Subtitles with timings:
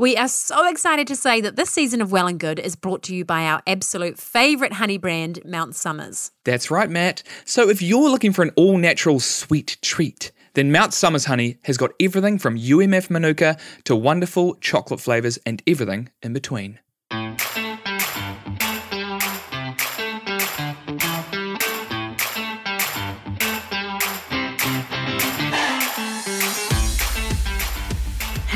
[0.00, 3.02] We are so excited to say that this season of Well and Good is brought
[3.02, 6.32] to you by our absolute favourite honey brand, Mount Somers.
[6.44, 7.22] That's right, Matt.
[7.44, 11.76] So if you're looking for an all natural sweet treat, then Mount Somers Honey has
[11.76, 16.78] got everything from UMF Manuka to wonderful chocolate flavours and everything in between.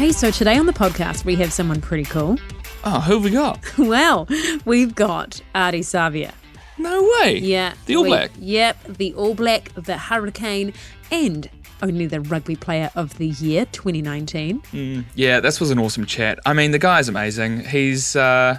[0.05, 2.37] Hey, so today on the podcast, we have someone pretty cool.
[2.85, 3.59] Oh, who have we got?
[3.79, 4.29] Well,
[4.67, 6.33] we've got Ardie Savea.
[6.77, 7.39] No way.
[7.39, 7.73] Yeah.
[7.87, 8.31] The All we- Black.
[8.39, 10.75] Yep, the All Black, the Hurricane,
[11.11, 11.49] and
[11.83, 15.07] only the Rugby Player of the Year 2019.
[15.15, 16.39] Yeah, this was an awesome chat.
[16.45, 17.61] I mean, the guy's amazing.
[17.61, 18.59] He's, uh,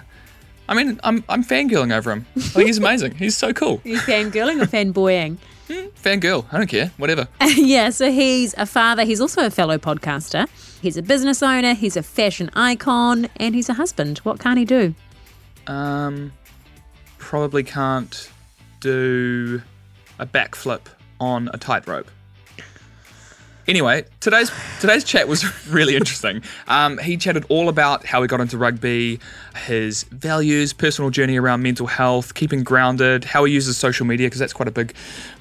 [0.68, 2.26] I mean, I'm, I'm fangirling over him.
[2.34, 3.14] I think he's amazing.
[3.14, 3.80] He's so cool.
[3.84, 5.36] You fangirling or fanboying?
[5.66, 6.46] Fangirl.
[6.52, 6.92] I don't care.
[6.96, 7.28] Whatever.
[7.56, 9.04] yeah, so he's a father.
[9.04, 10.48] He's also a fellow podcaster.
[10.80, 11.74] He's a business owner.
[11.74, 14.18] He's a fashion icon, and he's a husband.
[14.18, 14.94] What can't he do?
[15.66, 16.32] Um,
[17.18, 18.30] probably can't
[18.80, 19.62] do
[20.18, 20.82] a backflip
[21.18, 22.10] on a tightrope.
[23.68, 24.50] Anyway, today's
[24.80, 26.42] today's chat was really interesting.
[26.68, 29.18] Um, he chatted all about how he got into rugby,
[29.66, 34.38] his values, personal journey around mental health, keeping grounded, how he uses social media because
[34.38, 34.94] that's quite a big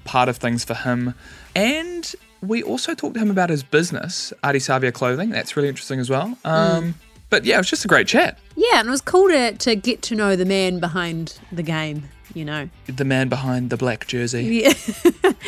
[0.06, 1.14] part of things for him,
[1.56, 5.30] and we also talked to him about his business, Ardie Savea Clothing.
[5.30, 6.38] That's really interesting as well.
[6.44, 6.96] Um,
[7.32, 8.38] But yeah, it was just a great chat.
[8.56, 12.08] Yeah, and it was cool to, to get to know the man behind the game,
[12.36, 12.70] you know.
[12.88, 14.44] The man behind the black jersey.
[14.44, 14.74] Yeah.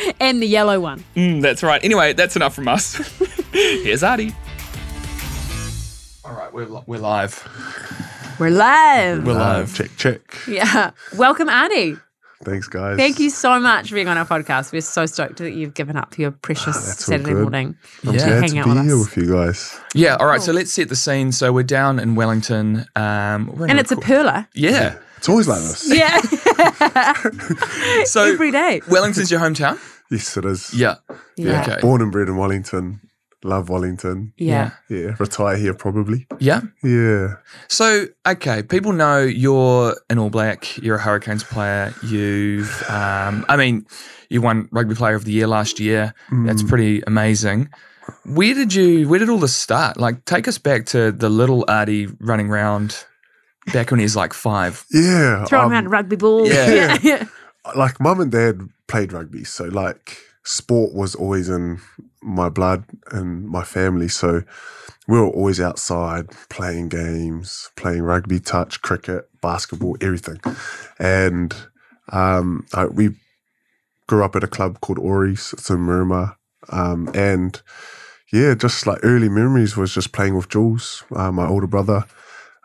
[0.20, 1.04] and the yellow one.
[1.14, 1.82] Mm, that's right.
[1.84, 2.94] Anyway, that's enough from us.
[3.52, 4.34] Here's Ardie.
[6.24, 7.46] All right, we're, li- we're live.
[8.38, 9.26] We're live.
[9.26, 9.74] We're live.
[9.74, 10.20] check, check.
[10.48, 10.90] yeah.
[11.16, 12.00] Welcome, Ardie.
[12.44, 12.96] Thanks, guys.
[12.96, 14.72] Thank you so much for being on our podcast.
[14.72, 17.42] We're so stoked that you've given up your precious that's all Saturday good.
[17.42, 17.76] morning.
[18.06, 18.26] I'm Yeah.
[18.26, 19.16] glad Hang to out be with here us.
[19.16, 19.80] with you guys.
[19.94, 21.32] Yeah, all right, so let's set the scene.
[21.32, 22.86] So we're down in Wellington.
[22.94, 24.46] Um, we're in And it's a reco- perler.
[24.54, 24.94] Yeah.
[25.16, 25.92] It's always like this.
[25.92, 26.20] Yeah.
[28.04, 28.80] So Every day.
[28.88, 29.78] Wellington's your hometown?
[30.10, 30.72] Yes, it is.
[30.72, 30.96] Yeah.
[31.36, 31.62] Yeah.
[31.62, 31.80] Okay.
[31.80, 33.00] Born and bred in Wellington.
[33.48, 34.32] Love Wellington.
[34.36, 34.72] Yeah.
[34.88, 35.16] Yeah.
[35.18, 36.26] Retire here probably.
[36.38, 36.62] Yeah.
[36.82, 37.36] Yeah.
[37.68, 41.94] So, okay, people know you're an All Black, you're a Hurricanes player.
[42.02, 43.86] You've, um, I mean,
[44.28, 46.14] you won Rugby Player of the Year last year.
[46.30, 47.70] That's pretty amazing.
[48.24, 49.96] Where did you, where did all this start?
[49.96, 53.04] Like, take us back to the little Ardie running around
[53.72, 54.84] back when he was like five.
[54.90, 55.44] Yeah.
[55.46, 56.46] Throwing um, around rugby ball.
[56.46, 56.98] Yeah.
[57.02, 57.26] yeah.
[57.76, 61.80] like mum and dad played rugby, so like sport was always in
[62.22, 64.08] my blood and my family.
[64.08, 64.42] So
[65.06, 70.40] we were always outside playing games, playing rugby, touch, cricket, basketball, everything.
[70.98, 71.54] And
[72.12, 73.10] um, I, we
[74.06, 75.52] grew up at a club called Ori's.
[75.52, 76.36] It's in Murima.
[76.70, 77.60] Um, and
[78.32, 82.04] yeah, just like early memories was just playing with Jules, uh, my older brother.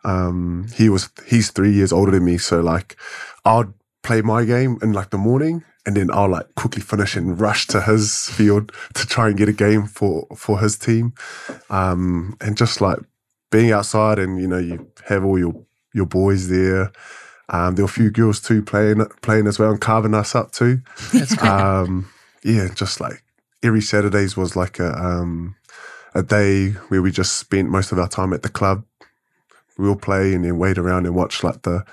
[0.04, 2.98] Um, he was he's three years older than me, so like
[3.46, 7.40] I'd play my game in like the morning, and then I'll like quickly finish and
[7.40, 11.14] rush to his field to try and get a game for for his team,
[11.70, 13.00] um, and just like
[13.52, 15.54] being outside and you know you have all your
[15.94, 16.92] your boys there.
[17.50, 20.52] Um, there were a few girls too playing playing as well and carving us up
[20.52, 20.82] too.
[21.42, 22.10] um,
[22.44, 23.24] yeah, just like
[23.62, 25.56] every Saturdays was like a um,
[26.16, 28.86] a day where we just spent most of our time at the club.
[29.78, 31.84] We'll play and then wait around and watch like the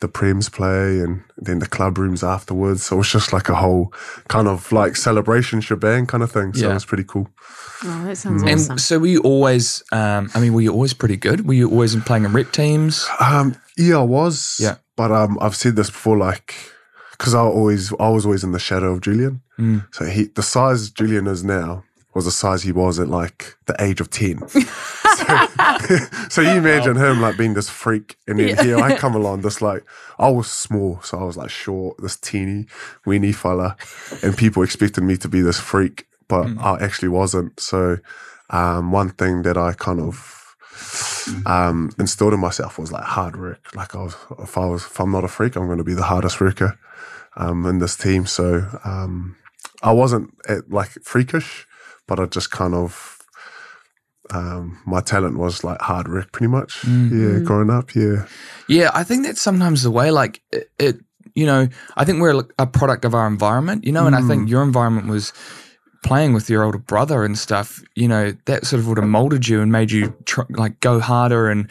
[0.00, 2.84] the prems play and then the club rooms afterwards.
[2.84, 3.92] So it was just like a whole
[4.28, 6.54] kind of like celebration shebang kind of thing.
[6.54, 6.70] So Yeah.
[6.70, 7.28] it was pretty cool.
[7.84, 8.78] Oh, that sounds And awesome.
[8.78, 11.46] so were you always, um, I mean, were you always pretty good?
[11.46, 13.06] Were you always playing in rep teams?
[13.20, 14.56] Um, yeah, I was.
[14.60, 14.76] Yeah.
[14.96, 16.54] But um, I've said this before, like,
[17.12, 19.42] because I always, I was always in the shadow of Julian.
[19.58, 19.86] Mm.
[19.92, 21.84] So he, the size Julian is now,
[22.14, 24.38] was the size he was at like the age of ten.
[25.18, 25.98] so,
[26.28, 29.60] so you imagine him like being this freak, and then here I come along, this
[29.60, 29.84] like
[30.18, 32.66] I was small, so I was like short, this teeny,
[33.04, 33.76] weeny fella,
[34.22, 37.60] and people expected me to be this freak, but I actually wasn't.
[37.60, 37.98] So
[38.50, 40.56] um, one thing that I kind of
[41.46, 43.74] um, instilled in myself was like hard work.
[43.74, 45.94] Like I was, if I was, if I'm not a freak, I'm going to be
[45.94, 46.78] the hardest worker
[47.36, 48.26] um, in this team.
[48.26, 49.36] So um,
[49.82, 51.66] I wasn't at, like freakish,
[52.06, 53.17] but I just kind of
[54.34, 56.84] um, my talent was like hard work, pretty much.
[56.84, 58.26] Yeah, growing up, yeah,
[58.68, 60.10] Yeah, I think that's sometimes the way.
[60.10, 60.96] Like it, it
[61.34, 64.48] you know, I think we're a product of our environment, you know, and I think
[64.48, 65.32] your environment was
[66.02, 67.82] playing with your older brother and stuff.
[67.94, 71.00] You know, that sort of would have molded you and made you tr- like go
[71.00, 71.70] harder and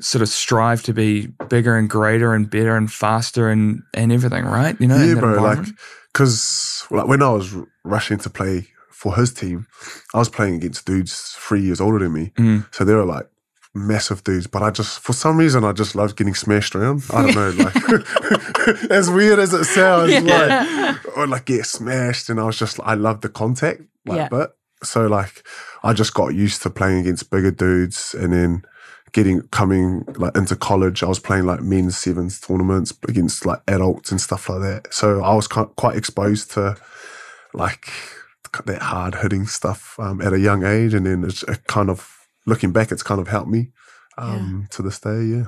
[0.00, 4.44] sort of strive to be bigger and greater and better and faster and and everything,
[4.44, 4.80] right?
[4.80, 5.42] You know, yeah, bro.
[5.42, 5.66] Like,
[6.12, 7.54] because like when I was
[7.84, 8.68] rushing to play
[9.02, 9.66] for his team,
[10.14, 12.30] I was playing against dudes three years older than me.
[12.38, 12.72] Mm.
[12.72, 13.26] So they were like
[13.74, 17.02] massive dudes, but I just for some reason I just loved getting smashed around.
[17.12, 22.38] I don't know, like as weird as it sounds, like or like get smashed, and
[22.38, 24.28] I was just I loved the contact like Yeah.
[24.28, 25.42] but so like
[25.82, 28.62] I just got used to playing against bigger dudes, and then
[29.12, 34.12] getting coming like into college, I was playing like men's sevens tournaments against like adults
[34.12, 34.94] and stuff like that.
[34.94, 36.76] So I was quite exposed to
[37.52, 37.90] like
[38.66, 42.08] that hard hitting stuff um, at a young age, and then it's it kind of
[42.46, 43.70] looking back, it's kind of helped me
[44.18, 45.22] um, to this day.
[45.24, 45.44] Yeah,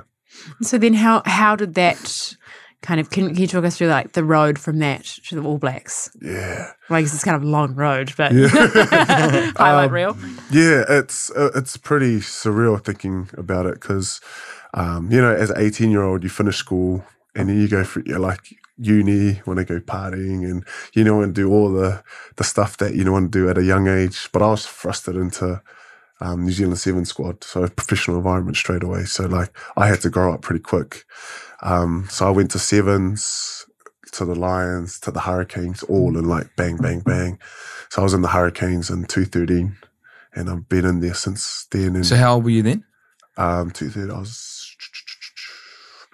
[0.61, 2.35] So then, how how did that
[2.81, 3.09] kind of?
[3.09, 6.09] Can, can you talk us through like the road from that to the All Blacks?
[6.21, 8.47] yeah, Well, I guess it's kind of a long road, but Yeah.
[9.57, 10.17] highlight Um, reel.
[10.51, 10.83] yeah.
[10.87, 14.19] It's uh, it's pretty surreal thinking about it because
[14.73, 17.03] um, you know, as an eighteen year old, you finish school
[17.35, 18.03] and then you go through.
[18.05, 18.41] you're like
[18.77, 22.03] uni, when I go partying, and you know, and do all the
[22.37, 24.29] the stuff that you know want to do at a young age.
[24.31, 25.61] But I was thrusted into
[26.21, 29.05] um, New Zealand Seven squad, so a professional environment straight away.
[29.05, 31.05] So like I had to grow up pretty quick.
[31.61, 33.65] Um, so I went to sevens,
[34.13, 37.39] to the Lions, to the Hurricanes, all in like bang, bang, bang.
[37.89, 39.77] So I was in the Hurricanes in two thirteen,
[40.33, 41.95] and I've been in there since then.
[41.95, 42.83] And So how old were you then?
[43.37, 44.64] um, two thirteen, I was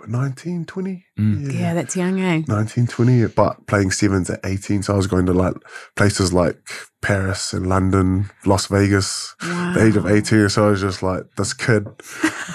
[0.07, 1.05] 19, 20?
[1.19, 1.53] Mm.
[1.53, 2.43] Yeah, that's young, eh?
[2.47, 4.83] 19, 20, but playing sevens at 18.
[4.83, 5.53] So I was going to like
[5.95, 6.57] places like
[7.01, 9.73] Paris and London, Las Vegas, Wow.
[9.73, 10.49] the age of 18.
[10.49, 11.87] So I was just like, this kid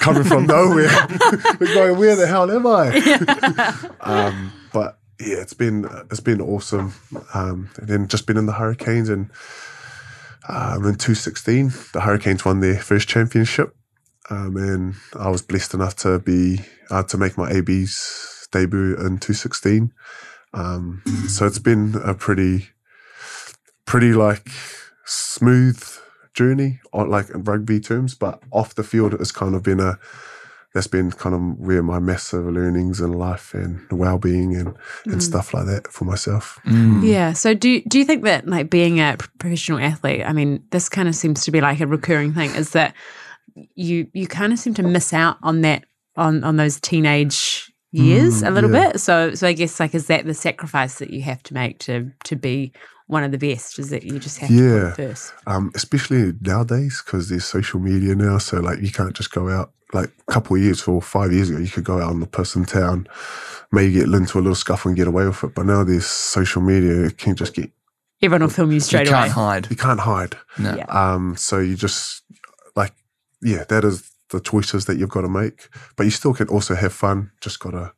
[0.01, 0.89] coming from nowhere,
[1.75, 3.91] going, where the hell am I?
[4.01, 6.93] um, but yeah, it's been, it's been awesome.
[7.35, 9.31] Um, and then just been in the Hurricanes and
[10.49, 13.75] um, in 2016, the Hurricanes won their first championship.
[14.31, 19.19] Um, and I was blessed enough to be uh, to make my AB's debut in
[19.19, 19.93] 2016.
[20.52, 22.69] Um, so it's been a pretty,
[23.84, 24.49] pretty like
[25.05, 25.82] smooth
[26.34, 29.99] journey on like in rugby terms, but off the field it's kind of been a
[30.76, 34.76] that's been kind of where my massive learnings in life and well-being and
[35.06, 36.61] and stuff like that for myself.
[36.67, 37.02] Mm.
[37.02, 37.32] Yeah.
[37.32, 41.08] So do do you think that like being a professional athlete, I mean, this kind
[41.08, 42.94] of seems to be like a recurring thing, is that
[43.75, 45.85] you you kind of seem to miss out on that
[46.17, 48.93] on on those teenage years a little yeah.
[48.93, 49.00] bit.
[49.00, 52.11] So so I guess like is that the sacrifice that you have to make to
[52.25, 52.73] to be
[53.06, 53.79] one of the best?
[53.79, 54.91] Is that you just have to Yeah.
[54.94, 55.32] put it first?
[55.47, 58.38] um, especially nowadays because there's social media now.
[58.38, 61.49] So like you can't just go out like a couple of years or five years
[61.49, 63.06] ago, you could go out on the piss in town,
[63.70, 65.55] maybe get into a little scuffle and get away with it.
[65.55, 67.70] But now there's social media, it can't just get
[68.23, 69.44] Everyone will film you straight You straight can't away.
[69.47, 69.70] hide.
[69.70, 70.37] you can't hide.
[70.59, 70.75] No.
[70.75, 70.87] Yeah.
[70.87, 72.23] Um, so you just
[72.75, 72.93] like
[73.43, 75.69] yeah, that is the choices that you've got to make.
[75.97, 77.31] But you still can also have fun.
[77.41, 77.93] Just gotta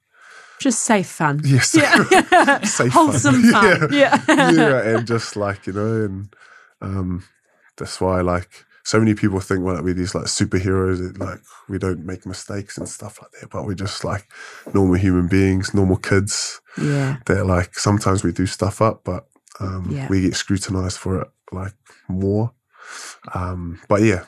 [0.61, 1.40] Just safe fun.
[1.44, 2.62] yes, Yeah.
[2.64, 3.06] safe fun.
[3.08, 3.88] Wholesome fun.
[3.93, 4.23] Yeah.
[4.29, 6.35] yeah, and just like you know, and
[6.82, 7.25] um,
[7.76, 11.79] that's why like so many people think well we're these like superheroes, that, like we
[11.79, 14.26] don't make mistakes and stuff like that, but we're just like
[14.75, 16.61] normal human beings, normal kids.
[16.81, 17.17] yeah.
[17.26, 19.26] That like sometimes we do stuff up, but
[19.61, 20.08] um, Yeah.
[20.08, 21.75] we get scrutinized for it like
[22.08, 22.52] more.
[23.35, 24.25] Um, but yeah,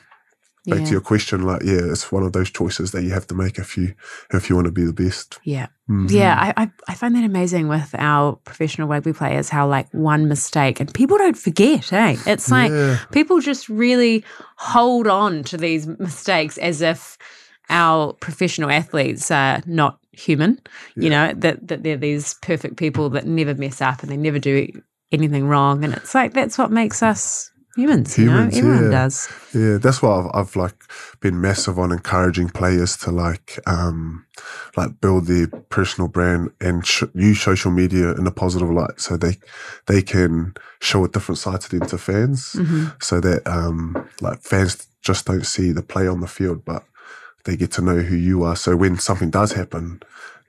[0.65, 0.85] back yeah.
[0.85, 3.57] to your question, like yeah, it's one of those choices that you have to make
[3.57, 3.93] if you
[4.31, 5.39] if you want to be the best.
[5.43, 5.67] Yeah.
[5.89, 6.11] Mhm.
[6.11, 10.27] Yeah, I, I, I find that amazing with our professional rugby players, how like one
[10.27, 12.15] mistake and people don't forget, eh?
[12.27, 12.99] It's like Yeah.
[13.11, 14.23] people just really
[14.57, 17.17] hold on to these mistakes as if
[17.69, 20.59] our professional athletes are not human,
[20.95, 24.39] you know, that, that they're these perfect people that never mess up and they never
[24.39, 24.67] do
[25.11, 25.83] anything wrong.
[25.83, 28.69] And it's like that's what makes us humans, Humans, you know?
[28.69, 28.97] Everyone yeah.
[29.03, 29.29] does.
[29.53, 30.75] Yeah, that's why I've, I've like
[31.19, 34.25] been massive on encouraging players to like um
[34.75, 39.17] like build their personal brand and sh- use social media in a positive light, so
[39.17, 39.37] they
[39.87, 44.41] they can show a different side to them to fans, hmm so that um like
[44.41, 46.83] fans just don't see the play on the field, but
[47.45, 48.55] they get to know who you are.
[48.55, 50.01] So when something does happen,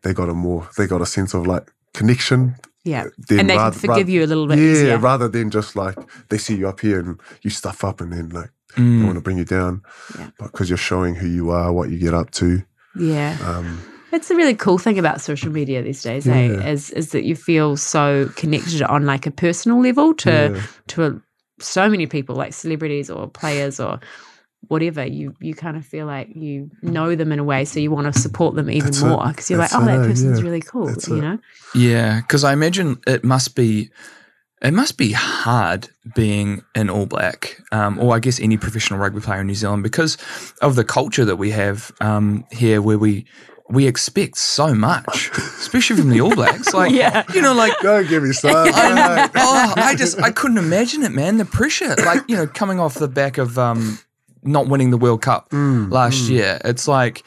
[0.03, 2.57] they got a more they got a sense of like connection.
[2.85, 3.05] Yeah.
[3.29, 4.99] Then and they rather- can forgive rather- you a little bit yeah, easier.
[4.99, 5.97] rather than just like
[6.31, 9.05] they see you up here and you stuff up and then like they Mm.
[9.05, 9.83] want to bring you down
[10.19, 10.31] Yeah.
[10.39, 12.63] because you're showing who you are, what you get up to.
[12.99, 13.37] Yeah.
[13.47, 13.79] Um,
[14.13, 16.35] It's a really cool thing about social media these days, Yeah.
[16.37, 16.71] eh?
[16.73, 20.63] Is is that you feel so connected on like a personal level to Yeah.
[20.89, 21.21] to a,
[21.61, 24.01] so many people, like celebrities or players or
[24.69, 25.05] whatever.
[25.05, 28.13] You you kind of feel like you know them in a way, so you want
[28.13, 30.45] to support them even That's more because you're like, oh, that it, person's yeah.
[30.45, 31.21] really cool, That's you it.
[31.21, 31.39] know?
[31.75, 33.91] Yeah, because I imagine it must be
[34.63, 39.21] it must be hard being an All Black, um, or I guess any professional rugby
[39.21, 40.17] player in New Zealand, because
[40.61, 43.27] of the culture that we have um, here, where we
[43.71, 46.73] we expect so much, especially from the All Blacks.
[46.75, 47.25] Like, Yeah.
[47.35, 48.73] you know, like don't give me started.
[48.75, 51.39] I, oh, I just I couldn't imagine it, man.
[51.39, 53.99] The pressure, like you know, coming off the back of um,
[54.43, 56.31] not winning the World Cup Mm, last mm.
[56.31, 56.61] year.
[56.65, 57.23] It's like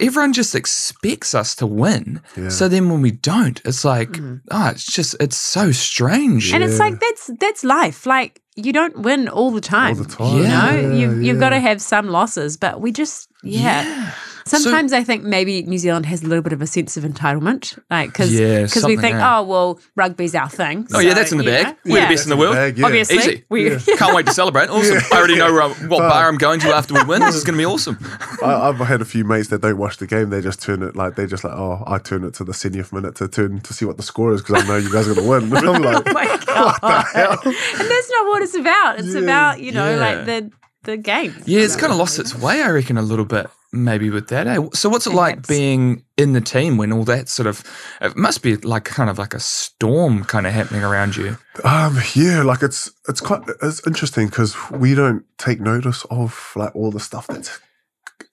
[0.00, 2.22] everyone just expects us to win.
[2.36, 2.48] Yeah.
[2.48, 4.40] So then when we don't, it's like, Mm.
[4.50, 6.52] oh, it's just, it's so strange.
[6.52, 8.06] And it's like that's that's life.
[8.06, 9.96] Like you don't win all the time.
[9.96, 10.36] All the time.
[10.36, 10.70] You Yeah.
[10.70, 14.12] know, you've you've got to have some losses, but we just yeah.
[14.46, 17.04] So- Sometimes I think maybe New Zealand has a little bit of a sense of
[17.04, 19.38] entitlement, like because Yeah, we think, yeah.
[19.38, 20.86] oh well, rugby's our thing.
[20.94, 21.66] Oh, yeah, that's in the bag.
[21.84, 22.54] know, We're the best in the world.
[22.54, 22.86] Bag, yeah.
[22.86, 23.44] Obviously, Easy.
[23.48, 24.68] we Can't wait to celebrate.
[24.70, 24.98] Awesome.
[25.12, 27.20] I already know uh, what bar I'm going to after we win.
[27.20, 27.98] This is going to be awesome.
[28.42, 30.30] I, I've had a few mates that don't watch the game.
[30.30, 32.92] They just turn it like they just like, oh, I turn it to the 70th
[32.92, 35.14] minute to turn to see what the score is because I know you guys are
[35.14, 35.44] gonna win.
[35.56, 37.44] I'm like, Oh my god!
[37.46, 38.98] and that's not what it's about.
[38.98, 39.20] It's Yeah.
[39.20, 39.96] about you know Yeah.
[39.96, 40.50] like the
[40.84, 41.34] the game.
[41.44, 44.46] Yeah, it's kind of lost its way, I reckon, a little bit, maybe with that.
[44.46, 44.58] Eh?
[44.74, 45.48] So, what's it like Perhaps.
[45.48, 47.64] being in the team when all that sort of,
[48.00, 51.36] it must be like kind of like a storm kind of happening around you.
[51.64, 56.74] Um, yeah, like it's it's quite it's interesting because we don't take notice of like
[56.74, 57.60] all the stuff that's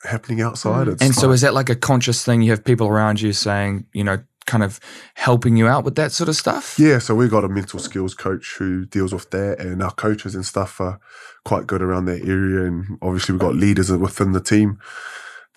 [0.04, 0.88] happening outside.
[0.88, 2.42] It's And so, is that like a conscious thing?
[2.42, 4.80] You have people around you saying, you know, kind of
[5.16, 6.78] helping you out with that sort of stuff?
[6.80, 10.36] yeah, so we've got a mental skills coach who deals with that, and our coaches
[10.36, 11.00] and stuff are
[11.44, 12.66] quite good around that area.
[12.66, 14.80] And obviously, we've got leaders within the team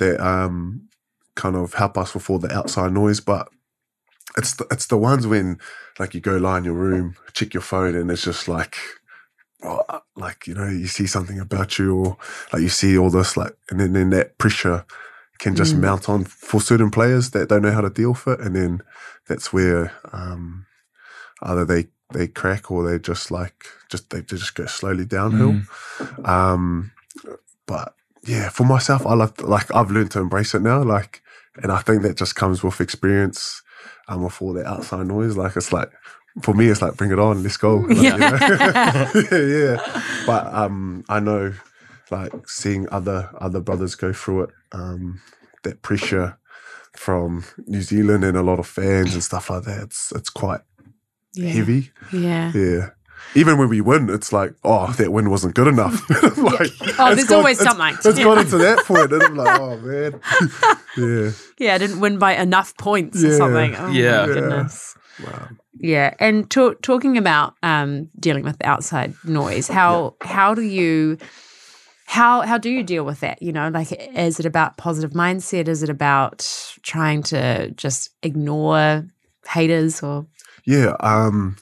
[0.01, 0.89] that um
[1.37, 3.49] kind of help us with all the outside noise, but.
[4.39, 5.59] It's the, it's the ones when
[5.99, 8.77] like you go lie in your room, check your phone, and it's just like
[9.65, 9.83] oh,
[10.17, 12.19] like you know you see something about you or
[12.53, 14.85] like you see all this like and then, then that pressure
[15.39, 15.81] can just Mm.
[15.81, 18.83] mount on for certain players that don't know how to deal with it and then
[19.29, 20.67] that's where um
[21.43, 26.29] either they they crack or they just like just they just go slowly downhill Mm.
[26.29, 26.93] um
[27.67, 27.95] but
[28.27, 31.23] yeah for myself i love like i've learned to embrace it now like
[31.63, 33.63] and i think that just comes with experience
[34.09, 35.91] and with all that outside noise like it's like
[36.43, 38.39] for me it's like bring it on let's go Like, you know?
[39.31, 40.03] yeah, yeah.
[40.27, 41.55] But um, I know,
[42.11, 45.21] like seeing other other brothers go through it, um,
[45.65, 46.39] that pressure
[46.97, 49.83] from New Zealand and a lot of fans and stuff like that.
[49.83, 50.61] It's it's quite
[51.35, 51.51] Yeah.
[51.51, 51.91] heavy.
[52.13, 52.53] Yeah.
[52.55, 52.91] Yeah.
[53.35, 56.03] Even when we win, it's like, oh, that win wasn't good enough.
[56.11, 57.97] I'm like, Oh, it's there's always it's- something.
[58.11, 58.25] It's Yeah.
[58.25, 60.21] gone into that point, and I'm like, oh man,
[60.97, 63.75] yeah, Yeah, I didn't win by enough points or something.
[63.77, 64.23] Oh Yeah.
[64.23, 64.27] my Yeah.
[64.27, 64.95] goodness.
[65.25, 65.49] wow.
[65.79, 71.17] Yeah, and to- talking about um, dealing with the outside noise, how how do you
[72.07, 73.41] how how do you deal with that?
[73.41, 75.69] You know, like is it about positive mindset?
[75.69, 76.41] Is it about
[76.83, 79.07] trying to just ignore
[79.49, 80.27] haters or
[80.65, 81.57] Yeah, um,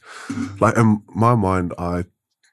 [0.61, 2.05] like in my mind, I,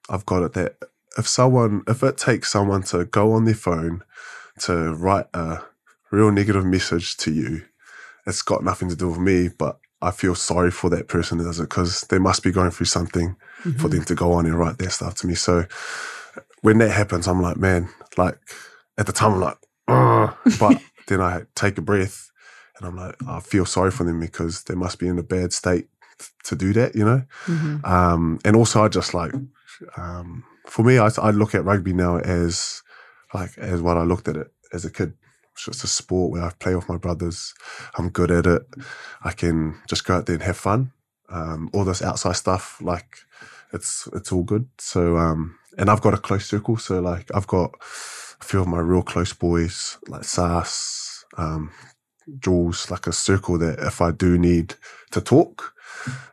[0.10, 0.78] I've got it that
[1.18, 4.04] if someone, if it takes someone to go on their phone
[4.60, 5.60] to write a
[6.12, 7.64] real negative message to you,
[8.28, 11.46] it's got nothing to do with me, but I feel sorry for that person that
[11.46, 13.36] does it because they must be going through something
[13.78, 15.34] for them to go on and write that stuff to me.
[15.36, 15.66] So
[16.62, 18.38] when that happens, I'm like, man, like
[18.98, 22.32] at the time, I'm like, "Ugh," but then I take a breath
[22.78, 25.54] and I'm like, I feel sorry for them because they must be in a bad
[25.54, 25.88] state
[26.45, 27.24] to do that, you know?
[27.45, 27.86] Mhm.
[27.86, 29.34] Um, and also, I just like,
[29.98, 32.81] um, for me, I, I look at rugby now as
[33.34, 35.13] like, as what I looked at it as a kid.
[35.53, 37.53] It's just a sport where I play with my brothers.
[37.98, 38.63] I'm good at it.
[39.24, 40.91] I can just go out there and have fun.
[41.29, 43.17] Um, all this outside stuff, like,
[43.74, 44.67] it's it's all good.
[44.77, 46.77] So, um, and I've got a close circle.
[46.77, 47.72] So, like, I've got
[48.41, 51.72] a few of my real close boys, like Sas, um,
[52.39, 54.75] Jules, like a circle that if I do need
[55.12, 55.74] to talk,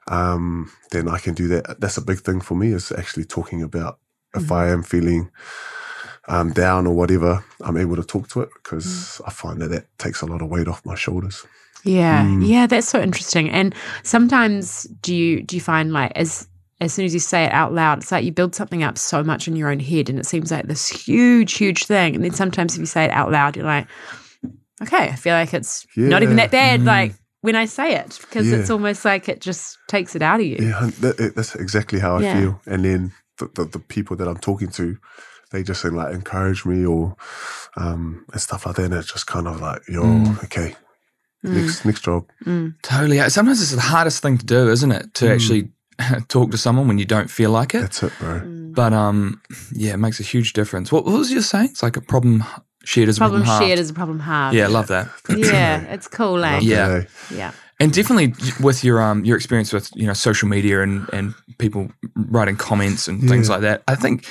[0.08, 1.80] um, then I can do that.
[1.80, 3.98] That's a big thing for me is actually talking about
[4.34, 5.30] if I am feeling
[6.28, 9.86] um, down or whatever, I'm able to talk to it because I find that that
[9.98, 11.44] takes a lot of weight off my shoulders.
[11.84, 12.46] Yeah, Mm.
[12.46, 13.50] yeah, that's so interesting.
[13.50, 16.46] And sometimes do you do you find like as
[16.80, 19.22] as soon as you say it out loud, it's like you build something up so
[19.22, 22.14] much in your own head, and it seems like this huge, huge thing.
[22.14, 23.86] And then sometimes if you say it out loud, you're like,
[24.80, 26.80] okay, I feel like it's not even that bad.
[26.80, 26.86] Mm.
[26.86, 28.58] Like when I say it, because Yeah.
[28.58, 30.56] it's almost like it just takes it out of you.
[30.60, 32.60] Yeah, that, it- that's exactly how I feel.
[32.66, 34.96] And then the, the, the people that I'm talking to,
[35.50, 37.16] they just say like encourage me or
[37.76, 38.84] um, and stuff like that.
[38.84, 40.44] And it's just kind of like, yo, Mm.
[40.44, 40.76] okay,
[41.44, 42.24] Mm, next next job.
[42.46, 42.72] mm.
[42.82, 43.18] Totally.
[43.28, 45.12] Sometimes it's the hardest thing to do, isn't it?
[45.14, 45.34] To Mm.
[45.34, 45.70] actually
[46.28, 47.80] talk to someone when you don't feel like it.
[47.80, 48.40] That's it, bro.
[48.40, 48.74] Mm.
[48.74, 49.40] But um,
[49.72, 50.92] yeah, it makes a huge difference.
[50.92, 51.70] What, what was you saying?
[51.72, 52.44] It's like a problem
[52.84, 53.80] shared is a Problem problem, shared halved.
[53.80, 54.56] is a problem halved.
[54.56, 55.08] Yeah, I love that.
[55.36, 56.60] yeah, it's cool, eh?
[56.60, 57.02] Yeah.
[57.34, 57.52] Yeah.
[57.80, 61.88] And definitely with your um your experience with you know social media and and people
[62.16, 63.52] writing comments and things Yeah.
[63.54, 64.26] like that, I think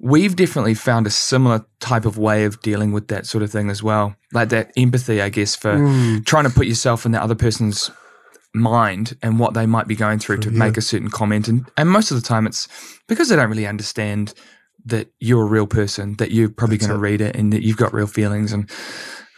[0.00, 3.68] we've definitely found a similar type of way of dealing with that sort of thing
[3.70, 6.24] as well, like that empathy, I guess, for Mm.
[6.24, 7.90] trying to put yourself in the other person's
[8.54, 10.58] mind and what they might be going through to Yeah.
[10.58, 12.66] make a certain comment and and most of the time it's
[13.06, 14.32] because they don't really understand
[14.88, 17.76] that you're a real person, that you're probably going to read it, and that you've
[17.76, 18.52] got real feelings.
[18.52, 18.70] And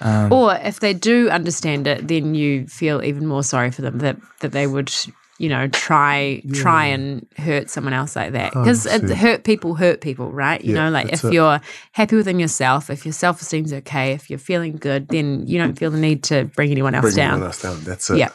[0.00, 3.98] um, Or if they do understand it, then you feel even more sorry for them
[3.98, 4.92] that that they would,
[5.40, 9.14] you know, try try and hurt someone else like that because 100%.
[9.14, 10.62] hurt people hurt people, right?
[10.62, 11.32] You Yeah, know, like if it.
[11.32, 11.60] you're
[11.92, 15.78] happy within yourself, if your self esteem's okay, if you're feeling good, then you don't
[15.78, 17.28] feel the need to bring anyone else Bring down.
[17.30, 17.80] everyone else down.
[17.84, 18.18] That's it.
[18.18, 18.28] Yeah,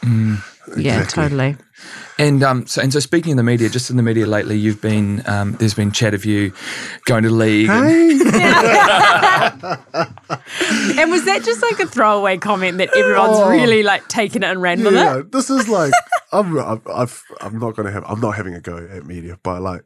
[0.76, 1.22] yeah, Exactly.
[1.22, 1.56] totally.
[2.18, 4.80] And um, so and so speaking in the media, just in the media lately, you've
[4.80, 6.52] been um, there's been chat of you
[7.04, 7.68] going to the league.
[7.70, 8.16] and- Hey,
[10.98, 13.50] And was that just like a throwaway comment that everyone's Oh.
[13.50, 15.32] really like taken it and ran with yeah, it?
[15.32, 15.92] this is like
[16.38, 16.58] I'm.
[16.58, 18.04] I've, I've, I'm not gonna have.
[18.06, 19.82] I'm not having a go at media, but like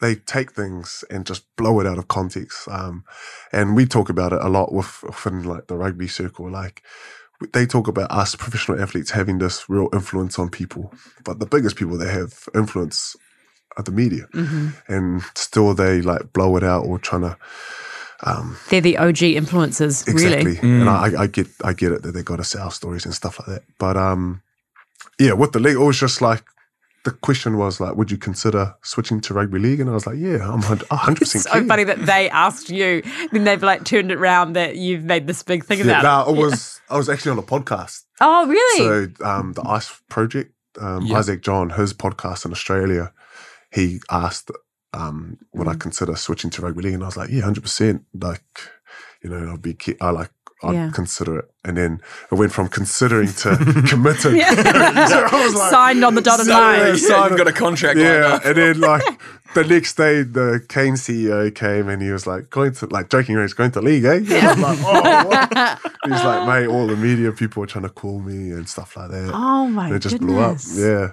[0.00, 2.66] they take things and just blow it out of context.
[2.68, 3.04] Um,
[3.52, 6.50] and we talk about it a lot with within like the rugby circle.
[6.50, 6.82] Like
[7.52, 10.92] they talk about us professional athletes having this real influence on people,
[11.24, 13.16] but the biggest people that have influence
[13.76, 14.68] are the media, Mm-hmm.
[14.92, 17.36] and still they like blow it out or trying to.
[18.24, 20.80] Um, They're the OG influencers, exactly, really.
[20.80, 23.38] and I, I get I get it that they got to sell stories and stuff
[23.40, 23.62] like that.
[23.78, 24.42] But um,
[25.18, 26.44] yeah, with the league, it was just like
[27.04, 29.80] the question was like, would you consider switching to rugby league?
[29.80, 31.54] And I was like, yeah, I'm a hundred It's percent.
[31.62, 35.26] so funny that they asked you, then they've like turned it around that you've made
[35.26, 36.32] this big thing Yeah, about it.
[36.32, 38.02] no, it was I was actually on a podcast.
[38.20, 38.78] Oh, really?
[39.18, 41.18] So um, the Ice Project, um, Yeah.
[41.18, 43.12] Isaac John, his podcast in Australia,
[43.72, 44.50] he asked
[44.94, 45.70] um, would Mm.
[45.72, 48.04] I consider switching to rugby league, and I was like, yeah, hundred percent.
[48.14, 48.44] Like,
[49.22, 50.30] you know, I'll be I like.
[50.64, 50.90] I'd Yeah.
[50.92, 52.00] consider it, and then
[52.30, 53.56] it went from considering to
[53.88, 54.36] committing.
[54.36, 54.54] Yeah.
[55.06, 56.78] so I was like, Signed on the dotted line.
[56.78, 57.98] Yeah, Yeah, you've got a contract.
[57.98, 58.44] yeah, up.
[58.44, 59.02] and then like
[59.54, 63.36] the next day, the Kane CEO came and he was like, going to like joking
[63.36, 64.16] around, he's going to league, eh?
[64.16, 65.80] And I'm like, oh, what?
[66.04, 69.10] He's like, mate, all the media people were trying to call me and stuff like
[69.10, 69.30] that.
[69.34, 70.74] Oh my and it just goodness.
[70.74, 71.02] blew up.
[71.06, 71.12] Yeah,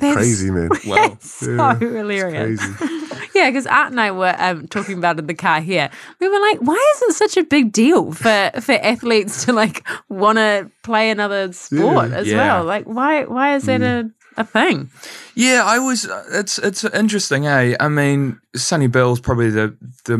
[0.00, 0.70] That's crazy man.
[0.86, 1.18] Wow.
[1.20, 2.60] So Yeah, hilarious.
[3.36, 5.90] Yeah, because Art and I were um, talking about in the car here.
[6.20, 9.86] We were like, why is it such a big deal for, for athletes to like
[10.08, 12.16] want to play another sport Yeah.
[12.20, 12.36] as Yeah.
[12.38, 12.64] well?
[12.64, 14.12] Like, why why is that Mm.
[14.36, 14.90] a, a thing?
[15.34, 16.06] Yeah, I was.
[16.06, 17.76] uh, It's it's interesting, eh?
[17.78, 20.18] I mean, Sonny Bill's probably the the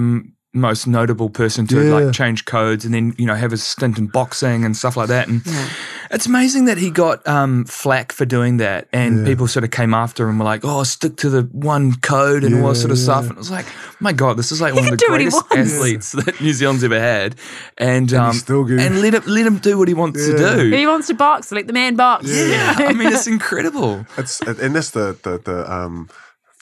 [0.57, 1.95] most notable person to Yeah.
[1.95, 5.09] like change codes and then you know have a stint in boxing and stuff like
[5.09, 5.29] that.
[5.29, 5.69] And Yeah.
[6.11, 9.25] it's amazing that he got um, flack for doing that, and Yeah.
[9.27, 12.43] people sort of came after him and were like, "Oh, stick to the one code
[12.45, 13.67] and all this sort of Yeah, stuff." And it was like,
[14.01, 15.73] my God, this is like one of the do what he greatest wants.
[15.75, 17.37] athletes that New Zealand's ever had,
[17.79, 18.81] and um, still good.
[18.81, 20.37] and let him let him do what he wants Yeah.
[20.37, 20.77] to If do.
[20.77, 22.27] he wants to box, let the man box.
[22.29, 24.07] Yeah, I mean, it's incredible.
[24.19, 26.09] It's and that's the the the um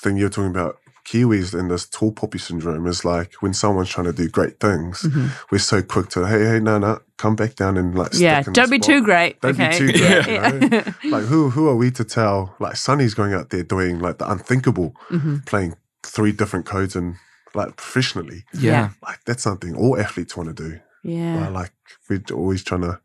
[0.02, 0.78] thing you're talking about.
[1.04, 5.02] Kiwis and this tall poppy syndrome is like when someone's trying to do great things,
[5.02, 5.26] Mm-hmm.
[5.50, 8.46] we're so quick to hey hey no no come back down and like Yeah, stick
[8.48, 8.86] in don't be spot.
[8.86, 9.40] too great.
[9.40, 9.70] Don't okay.
[9.70, 10.26] be too great.
[10.26, 10.52] Yeah.
[10.54, 10.82] you know?
[11.16, 12.54] like who who are we to tell?
[12.58, 15.38] Like Sonny's going out there doing like the unthinkable, Mm-hmm.
[15.46, 17.16] playing three different codes and
[17.54, 18.44] like professionally.
[18.52, 18.90] Yeah.
[19.02, 20.80] Like that's something all athletes want to do.
[21.02, 21.40] Yeah.
[21.44, 21.72] But, like
[22.08, 22.98] we're always trying to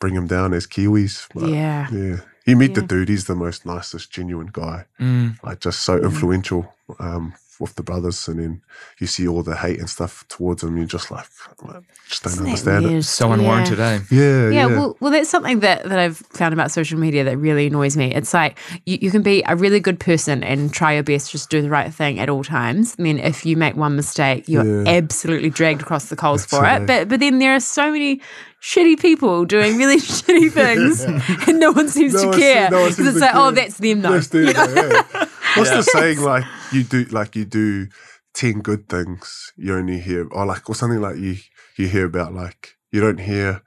[0.00, 1.28] bring them down as Kiwis.
[1.34, 1.88] But, Yeah.
[1.92, 2.16] yeah.
[2.44, 4.86] You meet the dude, he's the most nicest, genuine guy.
[4.98, 5.42] Mm.
[5.44, 8.60] Like just so influential um, with the brothers, and then
[8.98, 10.76] you see all the hate and stuff towards them.
[10.76, 11.24] You're just like,
[11.62, 12.88] like, just don't Isn't understand it.
[12.90, 13.04] weird?
[13.04, 13.34] So Yeah.
[13.34, 13.98] unwarranted, eh?
[14.10, 14.66] Yeah, Yeah, yeah.
[14.66, 18.12] well, well, that's something that, that I've found about social media that really annoys me.
[18.14, 21.48] It's like you, you can be a really good person and try your best, just
[21.48, 22.94] do the right thing at all times.
[22.98, 24.90] I mean, if you make one mistake, you're Yeah.
[24.92, 26.82] absolutely dragged across the coals That's for right.
[26.82, 26.86] it.
[26.86, 28.20] But but then there are so many
[28.60, 31.00] shitty people doing really shitty things,
[31.48, 33.24] and no one seems No to one care seems- no one because seems it's to
[33.26, 34.12] like, oh, that's them though.
[34.12, 34.74] That's the- You know?
[34.74, 35.26] yeah.
[35.56, 35.76] What's Yeah.
[35.76, 36.20] the saying?
[36.20, 37.88] Like you do, like you do
[38.34, 41.36] ten good things, you only hear, or like, or something like you
[41.76, 43.62] you hear about, like you don't hear.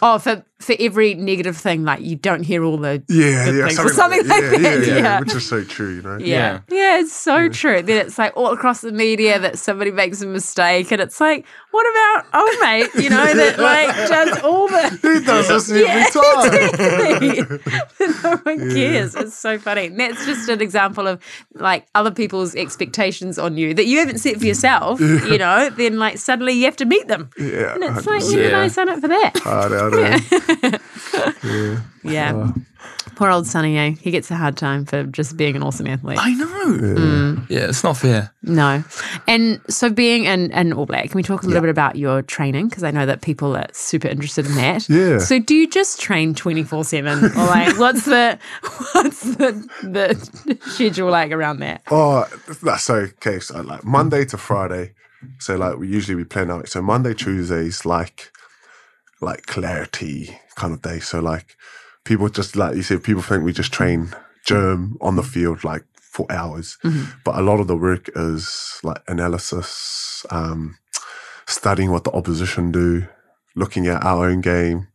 [0.00, 3.66] Oh, for for every negative thing, like you don't hear all the Yeah, good yeah,
[3.66, 4.28] things or something that.
[4.28, 5.20] like yeah, that, Yeah, yeah, yeah.
[5.20, 6.16] which is so true, you know.
[6.18, 6.60] Yeah.
[6.70, 7.82] Yeah, it's so true.
[7.82, 11.44] Then it's like all across the media that somebody makes a mistake and it's like,
[11.72, 12.88] what about old mate?
[12.94, 17.20] You know, that like does all the He does this every Yeah, time.
[17.20, 18.22] exactly.
[18.22, 19.14] no one cares.
[19.14, 19.86] It's so funny.
[19.86, 21.22] And that's just an example of
[21.54, 25.98] like other people's expectations on you that you haven't set for yourself, you know, then
[25.98, 27.28] like suddenly you have to meet them.
[27.38, 28.36] Yeah, And it's like, when 100%.
[28.36, 29.36] did I sign up for that?
[29.38, 30.55] hard out eh?
[30.62, 30.80] There.
[31.42, 31.80] Yeah.
[32.04, 32.52] Yeah.
[33.16, 33.90] Poor old Sonny, eh?
[33.92, 36.18] He gets a hard time for just being an awesome athlete.
[36.20, 36.46] I know.
[36.66, 37.48] Mm.
[37.48, 38.30] Yeah, it's not fair.
[38.42, 38.84] No.
[39.26, 42.20] And so being an, an All Black, can we talk a little bit about your
[42.20, 42.68] training?
[42.68, 44.86] Because I know that people are super interested in that.
[44.88, 45.18] Yeah.
[45.18, 47.24] So do you just train 24 7?
[47.24, 48.38] Or like what's the
[48.92, 51.82] what's the the schedule like around that?
[51.90, 52.26] Oh,
[52.62, 53.40] that's so okay.
[53.40, 54.92] So like Monday to Friday.
[55.38, 56.68] So like we usually we plan out.
[56.68, 58.30] So Monday, Tuesdays, like
[59.22, 60.98] like clarity kind of day.
[60.98, 61.56] So like
[62.04, 64.14] people just like you said, people think we just train
[64.44, 66.78] germ on the field like for hours.
[66.84, 67.06] Mhm.
[67.24, 70.78] But a lot of the work is like analysis, um,
[71.46, 73.06] studying what the opposition do,
[73.54, 74.88] looking at our own game.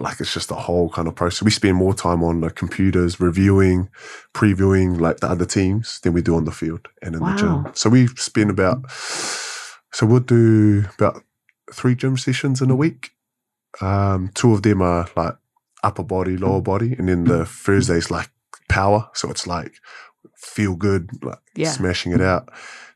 [0.00, 1.42] Like it's just a whole kind of process.
[1.42, 3.88] We spend more time on the computers reviewing,
[4.34, 7.72] previewing like the other teams than we do on the field and in the gym.
[7.74, 8.90] So we spend about
[9.92, 11.22] so we'll do about
[11.72, 13.10] three gym sessions in a week.
[13.80, 15.36] Um, two of them are like
[15.82, 18.28] upper body, lower body, and then the Thursday's like
[18.68, 19.08] power.
[19.14, 19.72] So it's like
[20.36, 21.70] feel good, like Yeah.
[21.70, 22.48] smashing it out.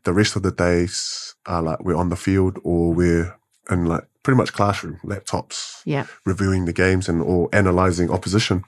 [0.05, 3.35] The rest of the days are like we're on the field or we're
[3.71, 6.07] in like pretty much classroom, laptops, Yeah.
[6.25, 8.65] reviewing the games and or analyzing opposition.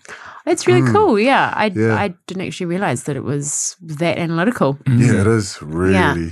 [0.46, 0.92] It's really Mm.
[0.92, 1.18] cool.
[1.18, 1.52] Yeah.
[1.54, 1.94] I, Yeah.
[1.96, 4.74] I didn't actually realize that it was that analytical.
[4.86, 5.00] Mm.
[5.00, 5.92] Yeah, it is really.
[5.94, 6.30] Yeah,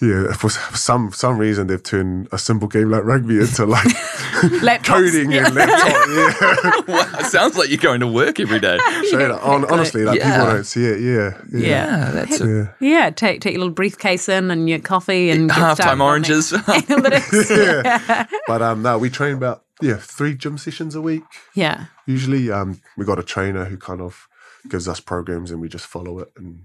[0.00, 3.84] for s- for some some reason they've turned a simple game like rugby into like
[4.84, 5.46] coding Yeah.
[5.46, 6.08] and laptop.
[6.08, 8.78] Yeah, wow, it sounds like you're going to work every day.
[9.04, 9.40] Straight up.
[9.42, 10.32] Hon- honestly, like Yeah.
[10.38, 11.00] people don't see it.
[11.00, 12.10] Yeah, yeah, Yeah.
[12.12, 12.46] that's a
[12.80, 12.88] yeah.
[12.88, 16.00] Yeah, take take your little briefcase in and your coffee and get started halftime on
[16.00, 16.52] oranges.
[16.52, 17.50] Analytics.
[17.74, 18.26] Yeah.
[18.46, 21.24] But um, no, we train about yeah three gym sessions a week.
[21.54, 21.86] yeah.
[22.06, 24.26] Usually, um, we got a trainer who kind of
[24.68, 26.64] gives us programs and we just follow it and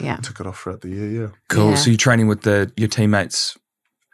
[0.00, 0.16] Yeah.
[0.16, 1.22] tick it off throughout the year.
[1.22, 1.28] Yeah.
[1.48, 1.70] cool.
[1.70, 1.76] Yeah.
[1.76, 3.56] So you're training with the your teammates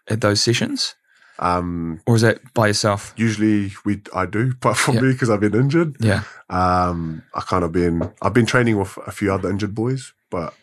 [0.08, 0.94] at those sessions,
[1.38, 3.12] Um, or is that by yourself?
[3.16, 5.00] usually we I do, but for Yeah.
[5.02, 6.22] me because I've been injured, Yeah.
[6.50, 10.54] um, I kind of been I've been training with a few other injured boys, but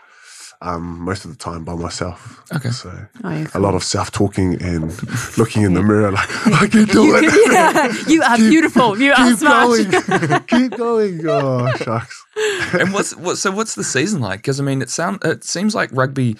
[0.61, 2.43] um, most of the time by myself.
[2.53, 2.69] Okay.
[2.69, 2.91] So
[3.23, 4.91] Oh, yeah, a lot of self talking and
[5.37, 7.51] looking in the mirror like I can do You, it.
[7.51, 8.99] yeah, you are beautiful.
[8.99, 9.91] You are Keep smart.
[9.91, 10.41] going.
[10.47, 11.21] Keep going.
[11.27, 12.25] Oh shucks.
[12.73, 13.37] and what's what?
[13.37, 14.39] So what's the season like?
[14.39, 16.35] Because I mean, it sound it seems like rugby.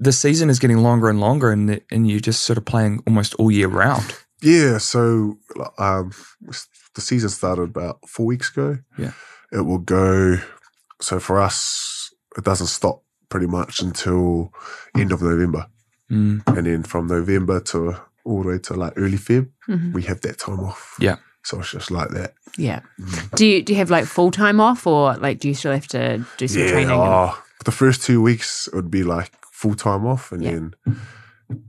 [0.00, 3.02] The season is getting longer and longer, and the, and you're just sort of playing
[3.06, 4.14] almost all year round.
[4.40, 5.38] Yeah, so
[5.78, 6.12] um,
[6.94, 8.78] the season started about four weeks ago.
[8.96, 9.10] Yeah.
[9.50, 10.36] it will go.
[11.00, 14.52] So for us, it doesn't stop pretty much until
[14.96, 15.66] end of November,
[16.10, 16.42] Mm.
[16.46, 19.92] and then from November to all the way to like early Feb, Mhm.
[19.92, 20.96] we have that time off.
[20.98, 21.16] Yeah.
[21.44, 22.34] so it's just like that.
[22.58, 22.80] Yeah.
[23.00, 23.36] Mm.
[23.36, 25.86] Do you do you have like full time off or like do you still have
[25.88, 26.90] to do some training?
[26.90, 30.50] and- oh, the first two weeks it would be like full time off, and Yeah.
[30.52, 30.74] then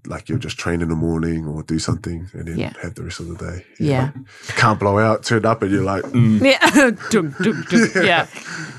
[0.07, 2.73] like you'll just train in the morning or do something, and then Yeah.
[2.81, 3.65] have the rest of the day.
[3.79, 4.11] Yeah.
[4.57, 5.23] can't blow out.
[5.23, 6.03] Turn up, and you're like.
[6.05, 6.41] Mm.
[6.49, 6.89] Yeah.
[7.11, 7.89] Dum, dum, dum.
[8.05, 8.27] yeah.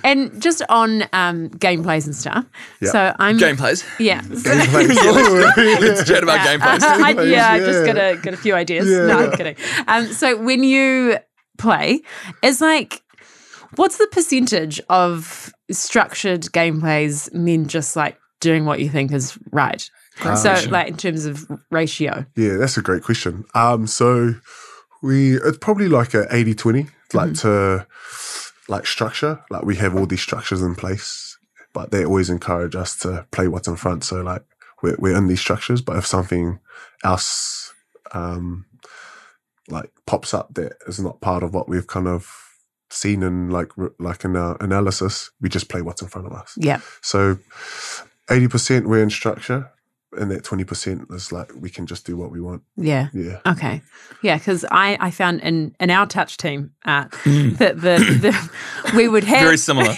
[0.05, 2.45] And just on um, gameplays and stuff.
[2.81, 2.91] Yeah.
[2.91, 3.85] So I'm Gameplays.
[3.99, 4.23] Yeah.
[4.29, 6.83] Let's chat about Yeah, gameplays.
[6.83, 8.89] uh, I, yeah, I've just got a got a few ideas.
[8.89, 9.07] Yeah.
[9.07, 9.57] No, I'm kidding.
[9.89, 11.19] Um, so when you
[11.59, 12.01] play,
[12.43, 13.03] it's like,
[13.77, 19.39] what's the percentage of structured gameplays and then just like doing what you think is
[19.53, 19.89] right?
[20.23, 23.45] So, like in terms of ratio, Yeah, that's a great question.
[23.55, 24.35] Um, so
[25.03, 27.87] we it's probably like a 80-20, like to
[28.69, 29.43] like structure.
[29.51, 31.39] Like we have all these structures in place,
[31.73, 34.05] but they always encourage us to play what's in front.
[34.05, 34.43] So like
[34.83, 36.59] we're we're in these structures, but if something
[37.05, 37.73] else
[38.13, 38.67] um
[39.69, 42.29] like pops up that is not part of what we've kind of
[42.91, 46.55] seen in like like in our analysis, we just play what's in front of us.
[46.57, 47.39] yeah, So
[48.31, 49.71] eighty percent we're in structure,
[50.13, 52.63] and that twenty percent is like we can just do what we want.
[52.77, 53.09] yeah.
[53.13, 53.41] Yeah.
[53.47, 53.83] Okay,
[54.23, 57.59] yeah, because I, I found in, in our touch team uh, Mm.
[57.59, 58.51] that the, the
[58.97, 59.91] we would have Very similar.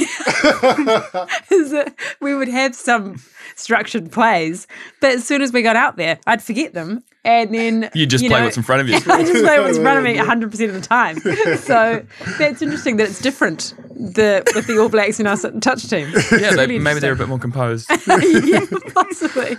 [1.51, 3.21] is that we would have some
[3.57, 4.67] structured plays,
[5.01, 8.25] but as soon as we got out there, I'd forget them, and then You just
[8.25, 8.97] play what's in front of you.
[8.97, 11.19] I just play what's in front of me 100 percent of the time.
[11.57, 12.05] So
[12.39, 15.89] that's interesting that it's different the with the All Blacks and us at the touch
[15.89, 16.13] team.
[16.33, 17.89] Yeah, they, maybe they're a bit more composed.
[18.07, 19.57] yeah, possibly.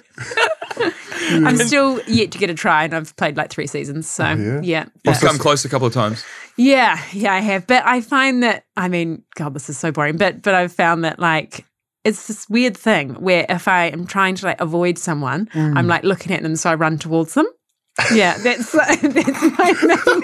[0.76, 1.48] Hmm.
[1.48, 4.10] I'm still yet to get a try, and I've played like three seasons.
[4.10, 4.60] So oh, yeah?
[4.64, 6.24] yeah, You've come close a couple of times.
[6.58, 7.68] yeah, yeah, I have.
[7.68, 10.18] But I find that I mean, God, this is so boring.
[10.18, 11.66] But but I've found that like
[12.04, 15.78] it's this weird thing where if I am trying to like avoid someone, mm.
[15.78, 17.48] I'm like looking at them, so I run towards them.
[18.12, 20.24] Yeah, that's that's my main.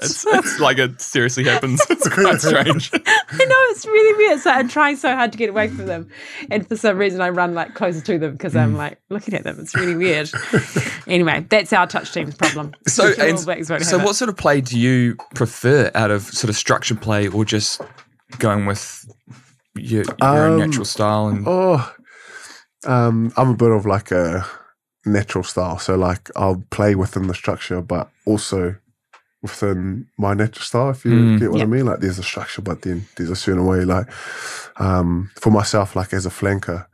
[0.00, 1.80] It's, it's like it seriously happens.
[1.90, 2.90] It's quite strange.
[2.92, 4.40] I know it's really weird.
[4.40, 6.10] So I'm trying so hard to get away from them,
[6.50, 8.78] and for some reason I run like closer to them because I'm mm.
[8.78, 9.58] like looking at them.
[9.60, 10.30] It's really weird.
[11.06, 12.74] anyway, that's our touch team's problem.
[12.88, 14.04] So, and, so have it.
[14.04, 17.80] what sort of play do you prefer out of sort of structured play or just
[18.38, 19.06] going with
[19.76, 21.28] your, your Um, natural style?
[21.28, 21.94] And Oh,
[22.86, 24.46] um, I'm a bit of like a
[25.06, 25.78] natural style.
[25.78, 28.76] So like I'll play within the structure, but also
[29.42, 30.90] within my natural style.
[30.90, 31.38] If you Mm.
[31.38, 31.64] get what Yeah.
[31.64, 33.84] I mean, like there's a structure, but then there's a certain way.
[33.84, 34.06] Like
[34.80, 36.86] um, for myself, like as a flanker,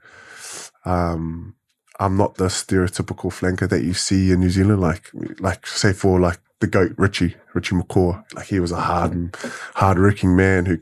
[0.84, 1.54] um,
[1.98, 4.80] I'm not the stereotypical flanker that you see in New Zealand.
[4.80, 8.24] Like like say for like the goat Richie Richie McCaw.
[8.34, 9.36] Like he was a hard
[9.74, 10.78] hard working man who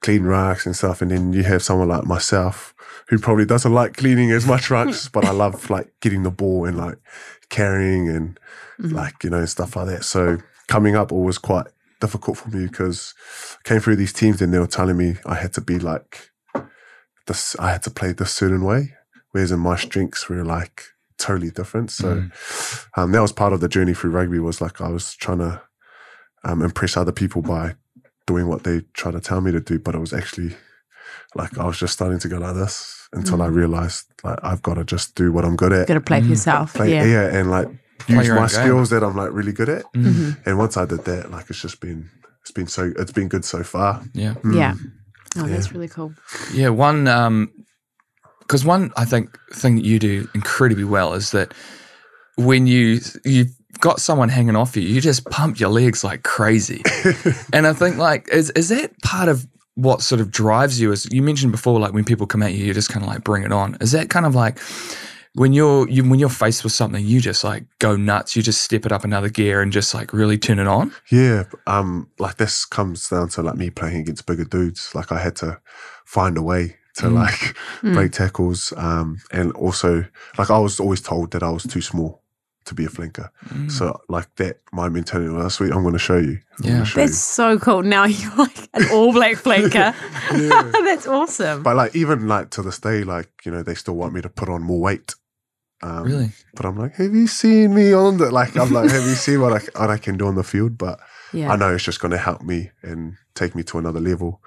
[0.00, 1.02] cleaned rucks and stuff.
[1.02, 2.74] And then you have someone like myself
[3.08, 6.64] who probably doesn't like cleaning as much rucks, but I love like getting the ball
[6.64, 6.98] and like
[7.48, 8.38] carrying and
[8.78, 10.04] like you know stuff like that.
[10.04, 11.66] So coming up always quite
[12.00, 13.14] difficult for me because
[13.64, 16.30] I came through these teams and they were telling me I had to be like
[17.26, 17.56] this.
[17.58, 18.94] I had to play this certain way,
[19.30, 20.84] whereas in my strengths were like
[21.18, 21.90] totally different.
[21.90, 22.28] So
[22.96, 24.38] um, that was part of the journey through rugby.
[24.38, 25.62] Was like I was trying to
[26.44, 27.76] um, impress other people by
[28.26, 30.56] doing what they try to tell me to do, but it was actually
[31.34, 34.74] like I was just starting to go like this until I realized like I've got
[34.74, 35.88] to just do what I'm good at.
[35.88, 36.74] Got to play for yourself.
[36.74, 37.04] Play, yeah.
[37.04, 37.38] yeah.
[37.38, 37.68] and like
[38.08, 38.48] use my own game.
[38.48, 39.84] skills that I'm like really good at.
[39.94, 40.48] Mm-hmm.
[40.48, 42.08] And once I did that, like it's just been
[42.42, 44.02] it's been so it's been good so far.
[44.12, 44.34] Yeah.
[44.52, 44.74] Yeah.
[45.38, 46.14] Oh, that's really cool.
[46.52, 47.52] Yeah, one um
[48.40, 51.52] because one I think thing that you do incredibly well is that
[52.36, 56.82] when you you've got someone hanging off you, you just pump your legs like crazy.
[57.52, 61.10] and I think like is is that part of what sort of drives you as
[61.12, 63.42] you mentioned before, like when people come at you, you just kind of like bring
[63.42, 63.76] it on.
[63.80, 64.58] Is that kind of like
[65.34, 68.62] when you're you when you're faced with something, you just like go nuts, you just
[68.62, 70.92] step it up another gear and just like really turn it on?
[71.12, 74.94] Yeah, um, like this comes down to like me playing against bigger dudes.
[74.94, 75.60] Like I had to
[76.06, 80.06] find a way to like break tackles, um, and also
[80.38, 82.22] like I was always told that I was too small
[82.66, 83.30] to be a flanker.
[83.68, 85.72] So like that, my mentality was sweet.
[85.72, 86.38] I'm going to show you.
[86.58, 86.84] I'm Yeah.
[86.84, 87.82] show That's so cool.
[87.82, 89.94] Now you're like an all black flanker.
[90.84, 91.62] that's awesome.
[91.62, 94.28] But like even like to this day, like you know, they still want me to
[94.28, 95.14] put on more weight.
[95.82, 96.30] Um, Really?
[96.54, 98.56] But I'm like, have you seen me on the like?
[98.56, 100.76] I'm like, have you seen what I what I can do on the field?
[100.78, 100.98] But
[101.32, 101.52] Yeah.
[101.52, 104.40] I know it's just going to help me and take me to another level.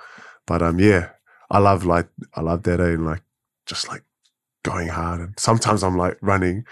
[0.46, 1.10] But um, yeah,
[1.50, 3.22] I love like I love that eh, and like
[3.66, 4.04] just like
[4.64, 5.22] going hard.
[5.22, 6.66] And sometimes I'm like running.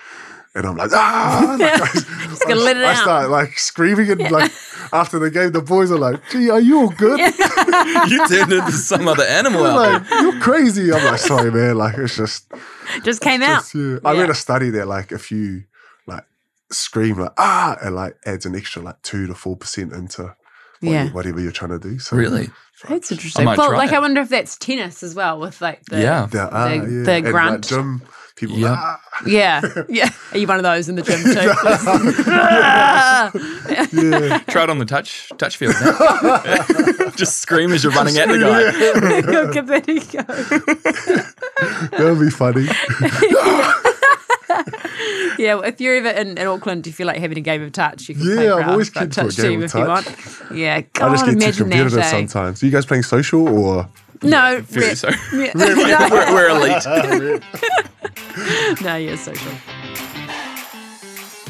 [0.57, 1.55] And I'm like, ah!
[1.59, 2.97] Like, I, Just gotta let it I out.
[2.97, 4.51] start like screaming and like
[4.91, 7.19] after the game, the boys are like, "Gee, are you all good?"
[8.09, 11.77] you turned into some other animal They're out like, "You're crazy." I'm like, "Sorry, man."
[11.77, 12.51] Like it's just
[13.03, 13.59] Just came out.
[13.61, 13.97] Just, yeah.
[14.03, 15.63] I read a study that like if you
[16.07, 16.25] like
[16.71, 20.35] scream like ah, it like adds an extra like two to four percent into what
[20.81, 21.03] Yeah.
[21.05, 21.99] you- whatever you're trying to do.
[21.99, 22.49] So Really?
[22.87, 23.45] That's interesting.
[23.45, 23.95] might Well, like it.
[23.95, 26.27] I wonder if that's tennis as well with like the Yeah.
[26.27, 26.81] the, ah, the, yeah.
[26.81, 27.67] the And, like, grunt.
[27.67, 28.01] gym
[28.37, 28.57] people.
[28.57, 28.75] Yeah.
[28.77, 29.61] Ah, yeah.
[29.89, 30.09] Yeah.
[30.31, 31.31] Are you one of those in the gym too?
[34.11, 34.39] yeah.
[34.49, 37.11] Try it on the touch touch field now.
[37.15, 39.21] Just scream as you're running at the guy.
[39.31, 40.23] Go, give it a go.
[41.97, 42.67] That would be funny.
[45.39, 47.71] Yeah, well, if you're ever in, in Auckland, if you're like having a game of
[47.71, 49.59] touch, you can play Yeah, for I'm always like, keen for a touch game team
[49.59, 50.15] of if you want.
[50.53, 50.81] Yeah, I
[51.15, 52.05] just get too competitive that.
[52.13, 52.27] eh?
[52.27, 52.63] sometimes.
[52.63, 53.87] Are you guys playing social or?
[54.23, 55.09] No, Very we're, so.
[55.33, 56.83] yeah, We're, we're elite.
[58.81, 59.51] no, you're social.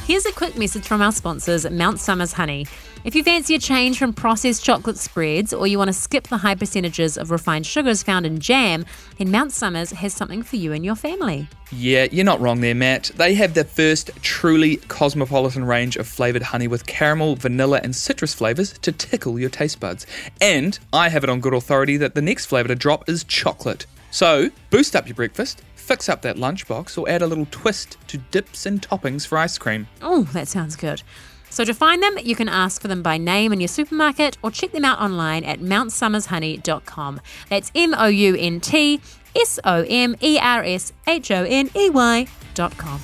[0.05, 2.65] Here's a quick message from our sponsors, Mount Somers Honey.
[3.03, 6.37] If you fancy a change from processed chocolate spreads or you want to skip the
[6.37, 8.85] high percentages of refined sugars found in jam,
[9.17, 11.47] then Mount Somers has something for you and your family.
[11.71, 13.11] Yeah, you're not wrong there, Matt.
[13.15, 18.33] They have the first truly cosmopolitan range of flavoured honey with caramel, vanilla, and citrus
[18.33, 20.07] flavours to tickle your taste buds.
[20.41, 23.85] And I have it on good authority that the next flavour to drop is chocolate.
[24.11, 28.17] So, boost up your breakfast, fix up that lunchbox, or add a little twist to
[28.17, 29.87] dips and toppings for ice cream.
[30.01, 31.03] Oh, that sounds good.
[31.49, 34.51] So to find them, you can ask for them by name in your supermarket or
[34.51, 37.21] check them out online at mountsomershoney.com.
[37.49, 39.01] That's M O U N T
[39.35, 42.99] S O M E R S H O N E Y dot com.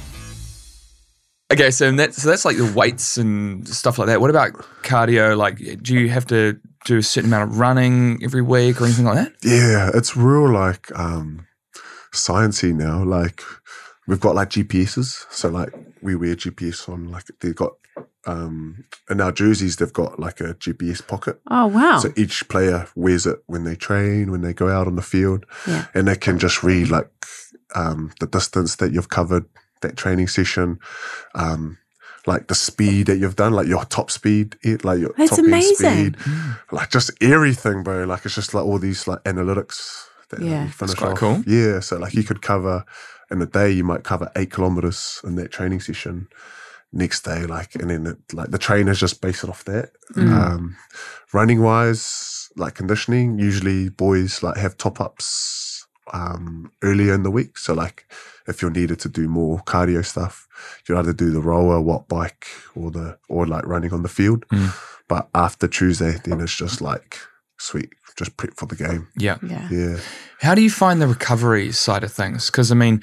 [1.51, 4.19] Okay, so that's so that's like the weights and stuff like that.
[4.19, 5.37] What about cardio?
[5.37, 9.05] Like, do you have to do a certain amount of running every week or anything
[9.05, 9.33] like that?
[9.43, 11.45] Yeah, it's real like um
[12.11, 13.03] sciencey now.
[13.03, 13.43] Like
[14.07, 17.73] we've got like GPSs, so like we wear GPS on like they've got
[18.25, 21.39] um in our jerseys they've got like a GPS pocket.
[21.49, 21.99] Oh, wow.
[21.99, 25.45] So each player wears it when they train, when they go out on the field,
[25.67, 25.85] Yeah.
[25.93, 27.09] and they can just read like
[27.75, 29.45] um, the distance that you've covered
[29.81, 30.79] that training session,
[31.35, 31.77] um,
[32.25, 35.39] like the speed that you've done, like your top speed, it- like your That's top
[35.39, 36.13] amazing.
[36.15, 36.17] speed,
[36.71, 38.05] like just everything, bro.
[38.05, 40.63] Like it's just like all these like analytics that Yeah.
[40.65, 41.17] you finish quite off.
[41.17, 41.43] cool.
[41.45, 42.85] Yeah, so like you could cover
[43.29, 46.27] in a day, you might cover eight kilometers in that training session.
[46.95, 49.89] Next day, like, and then it, like the trainers just base it off that.
[50.15, 50.77] Um,
[51.33, 57.57] running wise, like conditioning, usually boys like have top ups um, earlier in the week.
[57.57, 58.05] So like
[58.47, 60.47] if you're needed to do more cardio stuff,
[60.87, 64.45] you either do the rower, watt bike, or the or like running on the field.
[65.07, 67.17] But after Tuesday, then it's just like
[67.57, 69.07] sweet, just prep for the game.
[69.17, 69.37] Yeah.
[69.49, 69.67] yeah.
[69.71, 69.97] Yeah,
[70.41, 72.51] How do you find the recovery side of things?
[72.51, 73.01] Because I mean,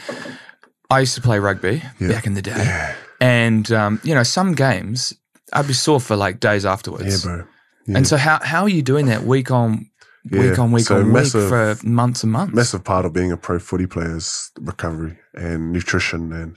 [0.90, 2.08] I used to play rugby Yeah.
[2.12, 5.14] back in the day, and um, you know, some games
[5.52, 7.24] I'd be sore for like days afterwards.
[7.24, 7.46] Yeah, bro.
[7.86, 7.96] Yeah.
[7.98, 9.86] And so how how are you doing that week on
[10.30, 12.54] Yeah, week on week so on massive- week for months and months?
[12.54, 16.56] massive part of being a pro footy player is recovery and nutrition and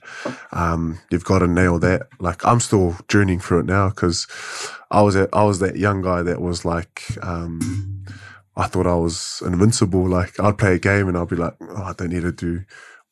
[0.52, 4.28] um, you've got to nail that like i'm still journeying through it now because
[4.92, 8.04] i was at, i was that young guy that was like um,
[8.58, 11.84] i thought i was invincible like i'd play a game and i'd be like oh,
[11.84, 12.64] i don't need to do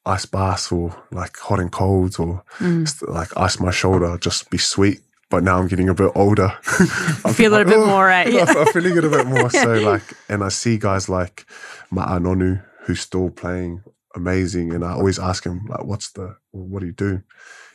[0.06, 2.86] ice baths or like hot and colds or Mm.
[3.08, 6.52] like ice my shoulder just be sweet but now i'm getting a bit older
[7.26, 8.32] I'm Feel it a bit "Oh." more, right?
[8.38, 8.46] Yeah.
[8.48, 9.50] I'm feeling it a bit more.
[9.64, 11.46] So like, and I see guys like
[11.92, 13.84] Ma'a Nonu who's still playing
[14.16, 16.36] amazing, and I always ask him like, "What's the?
[16.52, 17.22] What do you do?"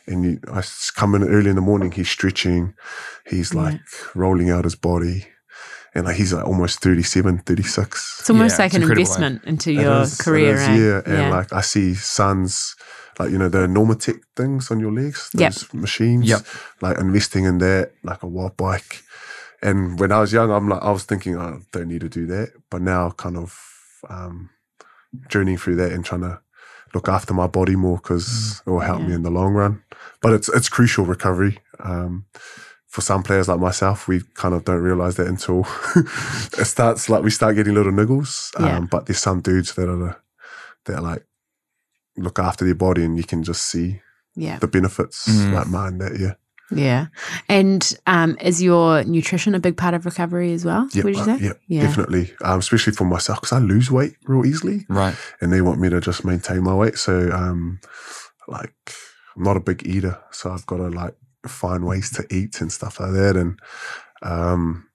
[0.05, 0.61] And you, I
[0.95, 1.91] come in early in the morning.
[1.91, 2.73] He's stretching.
[3.25, 3.61] He's Yeah.
[3.61, 3.81] like
[4.15, 5.25] rolling out his body,
[5.95, 8.17] and like he's like almost 37, 36.
[8.21, 10.79] It's almost Yeah, like it's an incredible, investment into It your is, career, is, right?
[10.79, 12.75] Yeah, and like I see sons,
[13.19, 15.53] like you know the Normatec things on your legs, Yep.
[15.53, 16.41] those machines, Yep.
[16.81, 19.03] like investing in that, like a watt bike.
[19.61, 22.27] And when I was young, I'm like I was thinking I don't need to do
[22.27, 23.57] that, but now kind of
[24.09, 24.49] um,
[25.29, 26.39] journeying through that and trying to
[26.93, 29.83] look after my body more because it will help me in the long run.
[30.21, 31.59] But it's it's crucial recovery.
[31.79, 32.25] Um,
[32.97, 37.21] for some players like myself, we kind of don't realize that until it starts like
[37.23, 38.49] we start getting little niggles.
[38.59, 40.17] Um, But there's some dudes that are the-
[40.85, 41.23] that like
[42.17, 44.01] look after their body and you can just see
[44.35, 45.53] yeah, the benefits Mm.
[45.53, 46.33] like mine that yeah.
[46.71, 47.05] yeah.
[47.47, 50.89] And um, is your nutrition a big part of recovery as well?
[50.93, 51.37] Yeah, would you say?
[51.39, 51.83] yeah, Yeah.
[51.83, 52.33] definitely.
[52.43, 54.85] Um, especially for myself because I lose weight real easily.
[54.89, 55.15] Right.
[55.39, 56.97] and they want me to just maintain my weight.
[56.97, 57.79] So, um,
[58.47, 58.73] like,
[59.35, 61.15] I'm not a big eater, so I've got to like
[61.47, 63.35] find ways to eat and stuff like that.
[63.35, 63.59] And
[64.21, 64.87] um,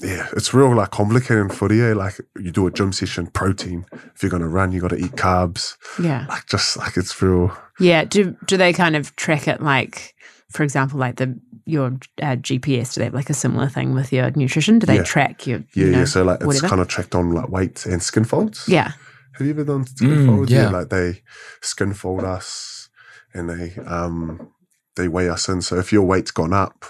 [0.00, 1.80] yeah, it's real like complicated in footy.
[1.80, 1.94] Eh?
[1.94, 3.86] Like, you do a gym session, protein.
[4.14, 5.76] If you're gonna run, you got to eat carbs.
[6.02, 6.26] Yeah.
[6.28, 7.56] Like, just like it's real.
[7.80, 8.04] Yeah.
[8.04, 10.14] Do do they kind of track it like,
[10.50, 11.86] for example, like the your
[12.20, 12.94] uh, GPS?
[12.94, 14.78] Do they have like a similar thing with your nutrition?
[14.80, 15.04] Do they Yeah.
[15.04, 15.58] track your?
[15.74, 16.04] Yeah, you know, yeah.
[16.06, 16.68] So like, it's whatever?
[16.68, 18.68] kind of tracked on like weight and skin folds.
[18.68, 18.92] Yeah.
[19.38, 20.50] Have you ever done skin Mm, folds?
[20.50, 20.68] yeah.
[20.70, 21.22] Like they
[21.62, 22.88] skin fold us
[23.32, 24.48] and they um
[24.96, 25.62] they weigh us in.
[25.62, 26.84] So if your weight's gone up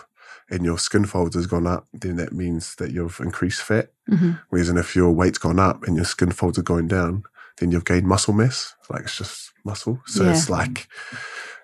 [0.50, 3.90] and your skin folds has gone up, then that means that you've increased fat.
[4.08, 7.24] hmm Whereas and if your weight's gone up and your skin folds are going down,
[7.58, 8.74] then you've gained muscle mass.
[8.90, 10.00] Like it's just muscle.
[10.06, 10.88] So it's like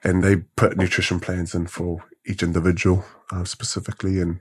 [0.05, 4.41] and they put nutrition plans in for each individual uh, specifically and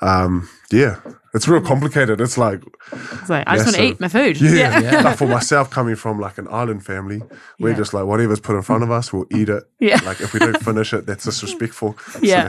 [0.00, 1.00] um yeah
[1.34, 4.40] it's real complicated it's like It's like I just want to so- eat my food.
[4.40, 5.00] yeah, Yeah.
[5.02, 7.22] Like for myself, coming from like an island family,
[7.60, 7.76] we're Yeah.
[7.76, 9.62] just like whatever's put in front of us, we'll eat it.
[9.78, 10.00] Yeah.
[10.04, 11.96] Like if we don't finish it, that's disrespectful.
[12.20, 12.48] Yeah.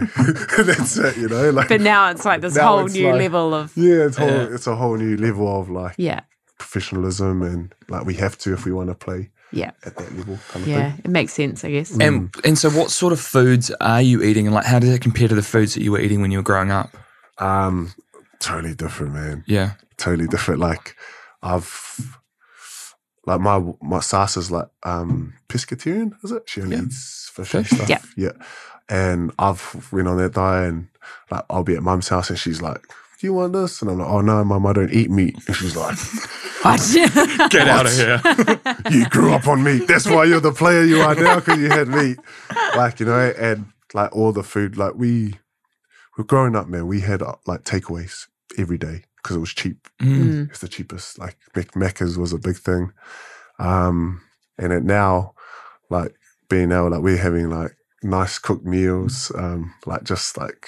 [0.56, 1.18] So, that's it.
[1.18, 4.18] You know, like But now it's like this whole new like- level of yeah, it's
[4.18, 4.56] whole, Yeah.
[4.56, 6.22] it's a whole new level of like yeah,
[6.58, 10.40] professionalism, and like we have to if we want to play yeah, at that level,
[10.50, 10.92] kind of yeah.
[10.92, 11.02] thing.
[11.06, 11.92] It makes sense, I guess.
[12.00, 15.02] And and so what sort of foods are you eating and like how does it
[15.02, 16.96] compare to the foods that you were eating when you were growing up?
[17.38, 17.94] Um,
[18.40, 19.44] totally different, man.
[19.48, 19.74] Yeah.
[19.98, 20.60] Totally different.
[20.60, 20.96] Like
[21.42, 22.18] I've.
[23.28, 26.44] Like my my Sasa's like um pescatarian, is it?
[26.48, 26.84] She only Yeah.
[26.84, 27.78] eats fish and Fish.
[27.78, 27.90] stuff.
[27.90, 28.02] Yeah.
[28.18, 28.32] Yeah.
[28.90, 30.88] And I've went on that diet and
[31.30, 32.84] like I'll be at mum's house and she's like,
[33.22, 33.84] Do you want this?
[33.84, 35.36] And I'm like, Oh no, mum, I don't eat meat.
[35.46, 35.96] And she's like,
[37.52, 38.20] Get out of here.
[38.92, 39.88] You grew up on meat.
[39.88, 42.18] That's why you're the player you are now, because you had meat.
[42.76, 45.36] Like, you know, and like all the food, like we
[46.18, 49.88] were growing up, man, we had uh, like takeaways every day because it was cheap.
[50.02, 50.50] Mm.
[50.50, 51.20] It's the cheapest.
[51.20, 52.92] Like Mac- Macca's was a big thing.
[53.60, 54.24] Um,
[54.58, 55.36] and it now,
[55.92, 56.16] like
[56.50, 60.68] being now, like we're having like nice cooked meals, um, like just like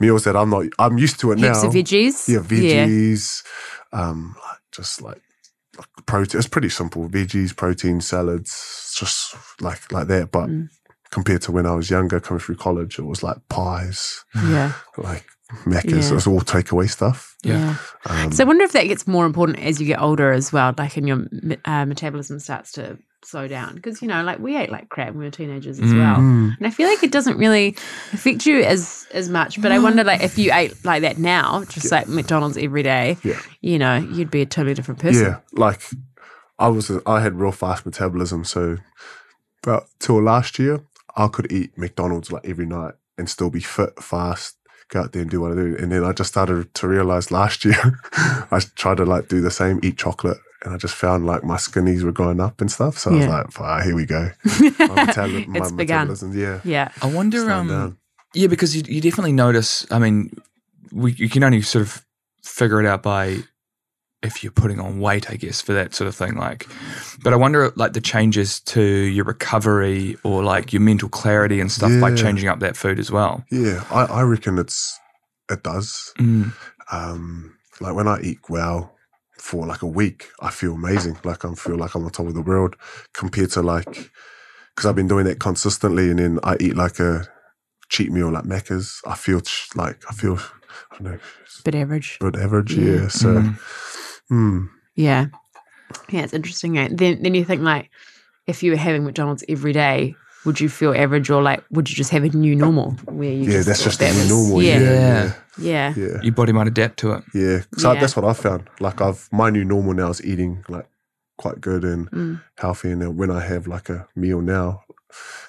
[0.00, 1.68] meals that I'm not, I'm used to it Heaps now.
[1.68, 2.28] of veggies.
[2.28, 3.42] Yeah, veggies,
[3.92, 5.20] um, like just like,
[5.76, 6.38] like protein.
[6.38, 10.30] It's pretty simple: veggies, protein, salads, just like like that.
[10.32, 10.68] But Mm.
[11.10, 14.72] compared to when I was younger, coming through college, it was like pies, Yeah.
[14.96, 15.24] like
[15.64, 16.06] Macca's.
[16.06, 16.12] Yeah.
[16.12, 17.34] It was all takeaway stuff.
[17.42, 17.76] Yeah.
[18.06, 20.74] Um, So I wonder if that gets more important as you get older as well,
[20.76, 21.24] like and your
[21.64, 23.74] uh, metabolism starts to slow down.
[23.74, 25.98] Because, you know, like we ate like crap when we were teenagers as Mm.
[25.98, 26.16] well.
[26.16, 27.76] mm, And I feel like it doesn't really
[28.12, 29.60] affect you as as much.
[29.60, 33.16] But I wonder like if you ate like that now, just like McDonald's every day,
[33.22, 33.40] Yeah.
[33.60, 35.24] you know, you'd be a totally different person.
[35.24, 35.80] yeah, like
[36.58, 38.44] I was, I had real fast metabolism.
[38.44, 38.78] So,
[39.62, 40.80] but till last year,
[41.16, 44.56] I could eat McDonald's like every night and still be fit, fast,
[44.88, 45.76] go out there and do what I do.
[45.78, 49.50] And then I just started to realize last year, I tried to like do the
[49.50, 50.38] same, eat chocolate.
[50.64, 52.98] And I just found like my skinnies were going up and stuff.
[52.98, 54.30] So I was like, "Ah, here we go.
[54.44, 54.60] My,
[55.06, 56.08] metabol- my It's begun.
[56.08, 56.60] metabolism, yeah.
[56.64, 56.90] Yeah.
[57.00, 57.98] I wonder um down.
[58.34, 59.86] Yeah, because you, you definitely notice.
[59.90, 60.30] I mean,
[60.92, 62.04] we you can only sort of
[62.42, 63.38] figure it out by
[64.22, 66.34] if you're putting on weight, I guess, for that sort of thing.
[66.34, 66.66] Like,
[67.22, 71.70] but I wonder, like, the changes to your recovery or like your mental clarity and
[71.70, 73.44] stuff by changing up that food as well.
[73.52, 74.98] Yeah, I, I reckon it's
[75.48, 76.12] it does.
[76.18, 76.52] Mm.
[76.90, 78.92] Um, like when I eat well
[79.48, 81.16] for like a week, I feel amazing.
[81.24, 82.76] Like I feel like I'm on top of the world
[83.14, 84.10] compared to like
[84.74, 87.26] because I've been doing it consistently, and then I eat like a
[87.88, 89.00] cheat meal like Macca's.
[89.06, 89.40] I feel
[89.74, 90.38] like I feel
[90.92, 91.18] I don't know,
[91.64, 92.18] Bit average.
[92.20, 92.76] good average.
[92.76, 92.92] Yeah.
[93.02, 93.08] Yeah.
[93.08, 93.58] So, Mm.
[94.30, 95.26] mm, Yeah.
[96.10, 96.76] Yeah, it's interesting.
[96.78, 96.88] eh?
[96.92, 97.90] Then then you think like
[98.46, 100.14] if you were having McDonald's every day,
[100.44, 103.50] would you feel average or like would you just have a new normal where you
[103.50, 104.62] yeah, that's thought just the that new normal.
[104.62, 104.78] Yeah.
[104.78, 105.32] Yeah, Yeah.
[105.58, 105.94] Yeah.
[105.96, 106.22] yeah, yeah.
[106.22, 107.24] Your body might adapt to it.
[107.34, 108.00] Yeah, so Yeah.
[108.00, 108.68] that's what I've found.
[108.80, 110.86] Like I've my new normal now is eating like
[111.36, 112.40] quite good and Mm.
[112.56, 114.82] healthy, and then when I have like a meal now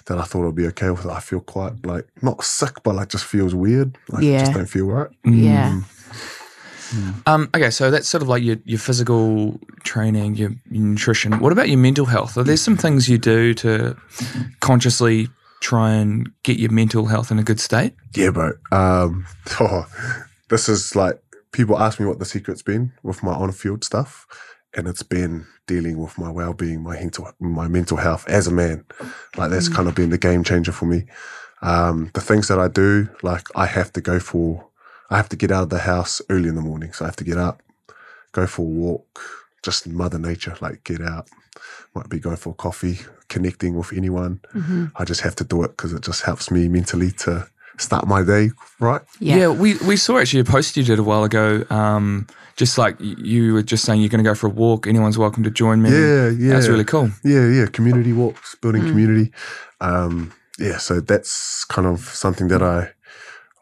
[0.05, 3.09] that I thought i'd be okay with, I feel quite like not sick, but like
[3.09, 3.97] just feels weird.
[4.09, 4.39] Like Yeah.
[4.39, 5.09] just don't feel right.
[5.25, 5.81] Yeah.
[6.89, 7.27] Mm.
[7.27, 11.39] Um, okay, so that's sort of like your, your physical training, your, your nutrition.
[11.39, 12.37] What about your mental health?
[12.37, 13.95] Are there some things you do to
[14.59, 15.29] consciously
[15.61, 17.93] try and get your mental health in a good state?
[18.15, 18.53] Yeah, bro.
[18.71, 19.25] Um,
[19.59, 19.85] oh,
[20.49, 21.21] this is like
[21.51, 24.25] people ask me what the secret's been with my on-field stuff,
[24.75, 28.85] and it's been dealing with my well-being, my mental, my mental health as a man.
[29.37, 31.05] Like that's kind of been the game changer for me.
[31.61, 34.68] Um, the things that I do, like I have to go for,
[35.09, 37.15] I have to get out of the house early in the morning, so I have
[37.17, 37.61] to get up,
[38.31, 39.19] go for a walk,
[39.63, 41.27] just Mother Nature, like get out.
[41.95, 44.39] Might be going for coffee, connecting with anyone.
[44.53, 47.47] hmm I just have to do it because it just helps me mentally to
[47.77, 49.01] start my day right.
[49.19, 49.49] Yeah.
[49.49, 51.65] we, we saw actually a post you did a while ago.
[51.69, 54.85] Um, just like you were just saying, you're going to go for a walk.
[54.85, 55.89] Anyone's welcome to join me.
[55.89, 57.09] Yeah, yeah, That's really cool.
[57.23, 57.65] yeah, yeah.
[57.67, 58.89] Community walks, building Mm.
[58.89, 59.31] community.
[59.81, 62.91] Um, yeah, so that's kind of something that I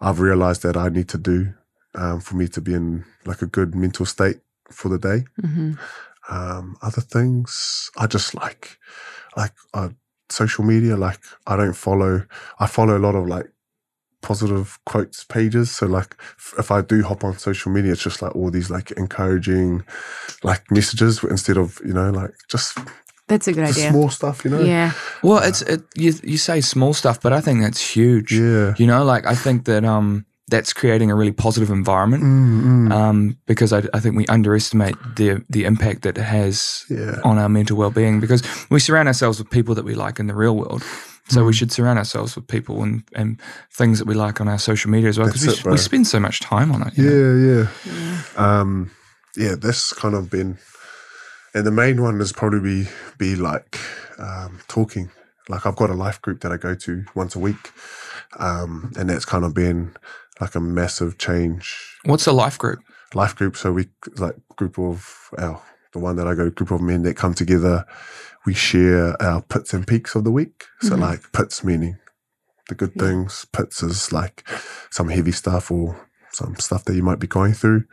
[0.01, 1.53] I've realized that I need to do
[1.95, 4.37] um, for me to be in like a good mental state
[4.71, 5.25] for the day.
[5.41, 5.73] hmm
[6.29, 8.77] Um, other things, I just like
[9.37, 9.89] like uh,
[10.29, 10.97] social media.
[10.97, 12.25] Like I don't follow.
[12.59, 13.47] I follow a lot of like
[14.21, 15.71] positive quotes pages.
[15.71, 18.69] So like f- if I do hop on social media, it's just like all these
[18.69, 19.83] like encouraging
[20.43, 22.77] like messages instead of you know like just
[23.27, 23.89] That's a good the idea.
[23.91, 24.43] small stuff.
[24.45, 24.61] You know.
[24.61, 24.91] Yeah.
[25.21, 28.31] Well, it's it, you, you say small stuff, but I think that's huge.
[28.31, 28.73] Yeah.
[28.77, 32.23] You know, like I think that um, that's creating a really positive environment.
[32.23, 32.91] Mm, mm.
[32.93, 37.19] um, because I, I think we underestimate the the impact that it has yeah.
[37.23, 38.19] on our mental well being.
[38.21, 40.83] Because we surround ourselves with people that we like in the real world,
[41.27, 41.55] so we Mm.
[41.55, 43.41] should surround ourselves with people and, and
[43.73, 45.27] things that we like on our social media as well.
[45.27, 45.73] Because we, That's it, bro.
[45.73, 46.97] we spend so much time on it.
[46.97, 47.11] you know?
[47.11, 47.67] Yeah, yeah.
[48.37, 48.59] Yeah.
[48.61, 48.91] Um,
[49.35, 50.57] yeah, that's kind of been,
[51.57, 53.79] and the main one is probably be, be like
[54.19, 55.09] um, talking.
[55.49, 57.71] Like I've got a life group that I go to once a week,
[58.37, 59.95] um, and that's kind of been
[60.41, 61.97] like a massive change.
[62.05, 62.79] What's a life group?
[63.13, 63.87] Life group, so we
[64.17, 65.61] like group of our
[65.93, 67.85] the one that I go, group of men that come together.
[68.45, 70.65] We share our pits and peaks of the week.
[70.81, 70.99] So Mhm.
[70.99, 71.97] like pits meaning
[72.69, 73.03] the good Yeah.
[73.03, 73.45] things.
[73.53, 74.43] Pits is like
[74.91, 75.95] some heavy stuff or
[76.33, 77.85] some stuff that you might be going through.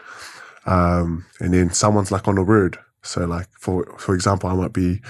[0.66, 2.78] Um, and then someone's like on a word.
[3.04, 5.00] So like for for example, I might be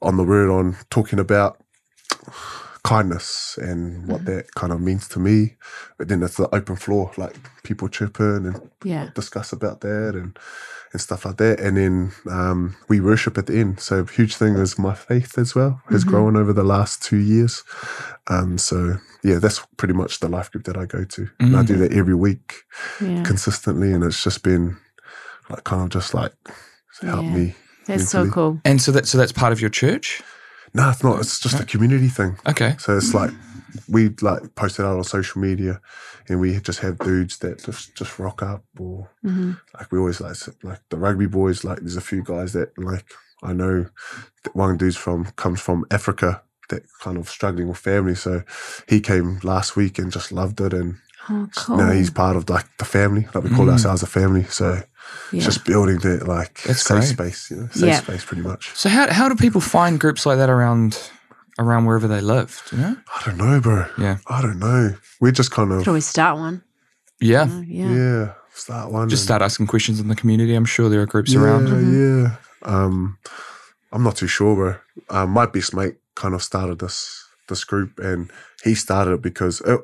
[0.00, 1.58] on the road on talking about
[2.84, 5.56] kindness and what that kind of means to me.
[5.98, 9.10] But then it's the open floor, like people chip in and Yeah.
[9.14, 10.38] discuss about that and
[10.92, 11.60] and stuff like that.
[11.60, 13.78] And then um, we worship at the end.
[13.78, 16.08] So a huge thing is my faith as well has Mhm.
[16.08, 17.62] grown over the last two years.
[18.28, 21.28] Um, so yeah, that's pretty much the life group that I go to.
[21.40, 22.62] And I do that every week
[23.02, 23.22] Yeah.
[23.22, 24.78] consistently, and it's just been
[25.50, 26.32] like kind of just like
[27.02, 27.36] helped Yeah.
[27.36, 27.54] me.
[27.86, 28.60] That's so cool.
[28.64, 30.22] And so that so that's part of your church.
[30.74, 31.20] No, it's not.
[31.20, 32.36] It's just a community thing.
[32.46, 32.76] Okay.
[32.78, 33.30] So it's like
[33.88, 35.80] we like post it out on social media,
[36.28, 40.20] and we just have dudes that just just rock up, or hmm like we always
[40.20, 41.64] like like the rugby boys.
[41.64, 43.06] Like there's a few guys that like
[43.42, 43.86] I know
[44.44, 48.14] that one dude's from comes from Africa that kind of struggling with family.
[48.14, 48.42] So
[48.88, 50.96] he came last week and just loved it, and
[51.30, 51.76] Oh, cool.
[51.78, 53.26] now he's part of like the family.
[53.34, 53.72] Like we call Mm.
[53.72, 54.44] ourselves a family.
[54.44, 54.82] So
[55.32, 55.36] yeah.
[55.38, 57.08] it's just building that like That's safe great.
[57.08, 58.00] space, you know, safe Yeah.
[58.00, 58.70] space, pretty much.
[58.74, 60.98] So how how do people find groups like that around
[61.58, 62.62] around wherever they live?
[62.70, 62.96] Do you know?
[63.16, 63.86] I don't know, bro.
[63.98, 64.18] Yeah.
[64.28, 64.94] I don't know.
[65.20, 66.62] We just kind of Could always start one.
[67.20, 67.46] Yeah.
[67.66, 67.90] Yeah.
[67.92, 68.32] yeah.
[68.54, 69.08] start one.
[69.08, 70.54] Just and- start asking questions in the community.
[70.54, 71.66] I'm sure there are groups yeah, around.
[71.68, 73.18] Yeah, Um,
[73.92, 74.74] I'm not too sure, bro.
[75.10, 78.30] Um, my best mate kind of started this this group, and
[78.62, 79.78] he started it because uh,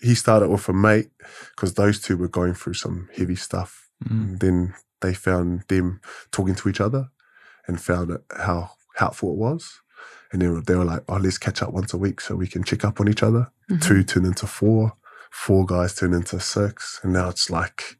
[0.00, 1.10] he started with a mate
[1.56, 3.83] because those two were going through some heavy stuff.
[4.08, 4.38] Mm.
[4.40, 6.00] Then they found them
[6.32, 7.08] talking to each other,
[7.66, 9.80] and found how helpful it was.
[10.32, 12.46] And they were, they were like, "Oh, let's catch up once a week so we
[12.48, 13.80] can check up on each other." Mhm.
[13.82, 14.92] Two turned into four,
[15.30, 17.96] four guys turned into six, and now it's like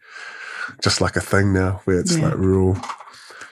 [0.83, 2.29] just like a thing now where it's Yeah.
[2.29, 2.77] like real,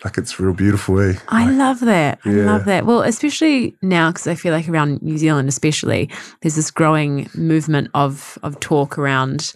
[0.04, 0.98] like it's real beautiful.
[1.00, 1.14] Eh?
[1.28, 2.18] I love that.
[2.24, 2.46] I Yeah.
[2.46, 2.84] love that.
[2.86, 6.08] Well, especially now because I feel like around New Zealand, especially,
[6.40, 9.52] there's this growing movement of of talk around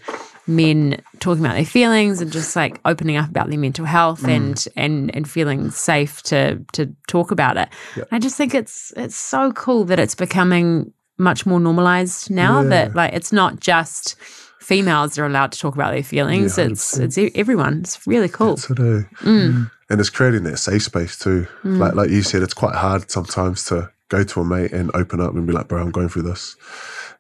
[0.47, 4.29] men talking about their feelings and just like opening up about their mental health Mm.
[4.37, 7.69] and and and feeling safe to to talk about it.
[7.97, 8.09] Yep.
[8.13, 12.69] I just think it's it's so cool that it's becoming much more normalized now Yeah.
[12.69, 14.17] that like it's not just
[14.61, 16.59] females are allowed to talk about their feelings.
[16.59, 17.81] Yeah, it's it's everyone.
[17.81, 18.53] It's really cool.
[18.55, 19.03] Eh?
[19.25, 19.71] Mm.
[19.91, 21.47] and it's creating that safe space too.
[21.65, 21.79] Mm.
[21.79, 25.21] Like like you said, it's quite hard sometimes to go to a mate and open
[25.21, 26.55] up and be like, "Bro, I'm going through this."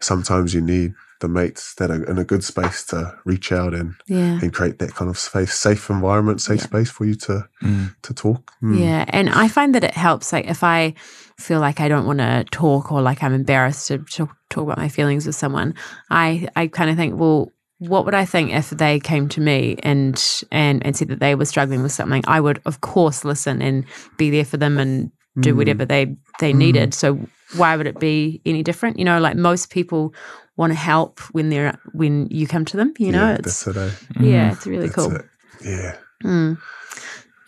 [0.01, 3.95] Sometimes you need the mates that are in a good space to reach out and
[4.07, 4.39] Yeah.
[4.43, 6.65] and create that kind of space, safe environment, safe Yeah.
[6.67, 7.95] space for you to Mm.
[8.03, 8.53] to talk.
[8.63, 8.79] Mm.
[8.79, 10.33] Yeah, and I find that it helps.
[10.33, 10.95] Like if I
[11.39, 14.79] feel like I don't want to talk or like I'm embarrassed to talk, talk about
[14.79, 15.75] my feelings with someone,
[16.11, 19.77] I I kind of think, well, what would I think if they came to me
[19.83, 20.17] and
[20.51, 22.23] and and said that they were struggling with something?
[22.27, 23.85] I would of course listen and
[24.17, 25.11] be there for them and
[25.41, 25.57] do Mm.
[25.57, 26.57] whatever they they Mm.
[26.59, 26.95] needed.
[26.95, 27.19] So
[27.57, 28.99] why would it be any different?
[28.99, 30.13] You know, like most people
[30.57, 32.93] want to help when they're when you come to them.
[32.99, 33.77] You know, yeah, it's it.
[33.77, 33.91] Eh?
[34.21, 35.13] yeah, it's really That's cool.
[35.17, 35.25] it.
[35.65, 35.95] Yeah.
[36.25, 36.59] Mm.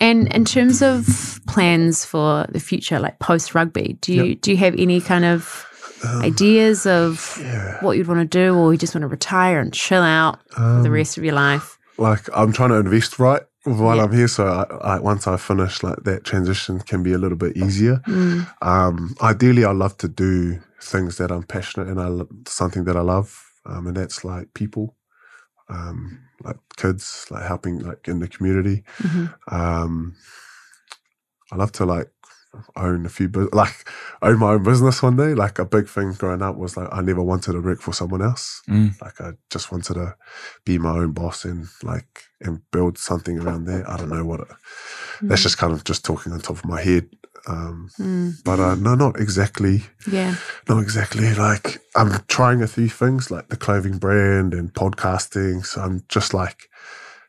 [0.01, 4.57] And in terms of plans for the future, like post rugby, do you do you
[4.59, 5.65] have any kind of
[6.05, 7.79] Um, ideas of yeah.
[7.83, 10.61] what you'd want to do, or you just want to retire and chill out for
[10.83, 11.77] the Um, rest of your life?
[11.99, 13.43] like I'm trying to invest right
[13.77, 14.05] while Yeah.
[14.05, 14.29] I'm here.
[14.29, 18.01] So I, I, once I finish, like that transition can be a little bit easier.
[18.07, 18.47] Mm.
[18.63, 22.97] Um, ideally, I love to do things that I'm passionate and I lo- something that
[22.97, 24.97] I love, um, and that's like people,
[25.69, 28.85] um, like kids, like helping like in the community.
[28.99, 29.35] Mhm.
[29.51, 30.15] Um,
[31.53, 32.11] I love to like
[32.77, 33.89] own a few, bu- like
[34.23, 35.35] own my own business one day.
[35.35, 38.23] Like a big thing growing up was like I never wanted to work for someone
[38.23, 38.63] else.
[38.69, 39.01] Mm.
[39.01, 40.17] Like I just wanted to
[40.65, 43.89] be my own boss and like and build something around there.
[43.91, 44.41] I don't know what.
[44.41, 44.49] It,
[45.23, 47.09] That's just kind of just talking on top of my head.
[47.47, 48.35] Um, Mm.
[48.45, 49.83] but uh, no, not exactly.
[50.11, 50.35] Yeah,
[50.69, 51.33] Not exactly.
[51.35, 55.65] Like I'm trying a few things, like the clothing brand and podcasting.
[55.65, 56.69] So I'm just like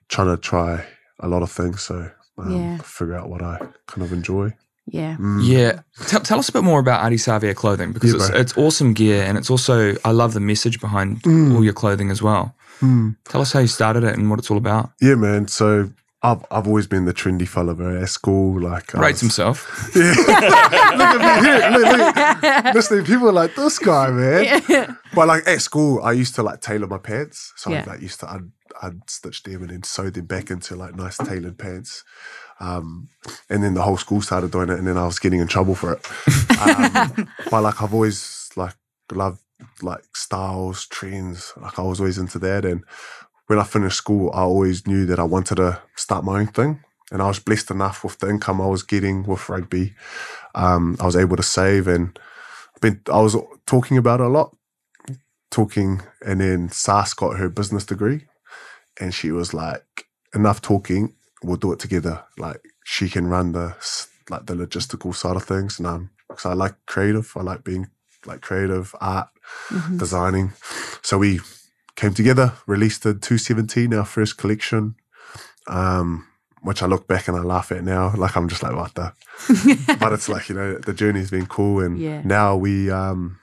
[0.08, 0.86] trying to try
[1.20, 1.82] a lot of things.
[1.84, 2.78] So um, Yeah.
[2.80, 3.58] figure out what I
[3.88, 4.54] kind of enjoy.
[4.92, 5.46] Yeah, Mm.
[5.46, 5.82] Yeah.
[6.08, 8.94] Tell, tell us a bit more about Ardie Savea clothing because Yeah, it's, it's awesome
[8.94, 11.54] gear and it's also, I love the message behind Mm.
[11.56, 12.56] all your clothing as well.
[12.82, 13.16] Mm.
[13.26, 14.92] Tell us how you started it and what it's all about.
[15.02, 15.48] Yeah, man.
[15.48, 18.02] So I've I've always been the trendy fella, bro.
[18.02, 19.90] At school, like I Rates was- himself.
[19.96, 20.14] Yeah.
[21.00, 21.70] look at me here.
[21.80, 22.74] Look, look.
[22.76, 24.98] Listening, people are like, this guy, man.
[25.14, 27.54] But like at school, I used to like tailor my pants.
[27.58, 27.84] So Yeah.
[27.86, 28.50] I like used to I'd,
[28.82, 32.04] I'd stitch them and then sew them back into like nice tailored pants.
[32.60, 33.10] Um,
[33.49, 35.76] and then the whole school started doing it, and then I was getting in trouble
[35.76, 36.60] for it.
[36.60, 38.76] Um, but like I've always like
[39.12, 39.39] loved
[39.82, 41.53] like styles, trends.
[41.57, 42.66] Like I was always into that.
[42.66, 42.84] And
[43.47, 46.84] when I finished school, I always knew that I wanted to start my own thing.
[47.12, 49.95] And I was blessed enough with the income I was getting with rugby.
[50.53, 52.18] Um, I was able to save, and
[52.82, 53.36] been I was
[53.66, 54.55] talking about it a lot,
[55.49, 56.01] talking.
[56.24, 58.26] And then Sas got her business degree,
[58.99, 60.05] and she was like,
[60.36, 61.16] "Enough talking.
[61.44, 62.24] We'll do it together.
[62.38, 63.76] Like she can run the
[64.30, 67.32] like the logistical side of things, and I'm because I like creative.
[67.36, 67.88] I like being
[68.26, 69.30] like creative, art,
[69.72, 69.98] Mhm.
[69.98, 70.54] designing.
[71.02, 71.40] So we
[71.96, 74.96] came together, released the 217, our first collection,
[75.68, 76.28] um,
[76.62, 78.14] which I look back and I laugh at now.
[78.16, 79.14] Like I'm just like, what the?
[80.00, 81.80] but it's like, you know, the journey's been cool.
[81.80, 82.22] And Yeah.
[82.26, 83.40] now we, um,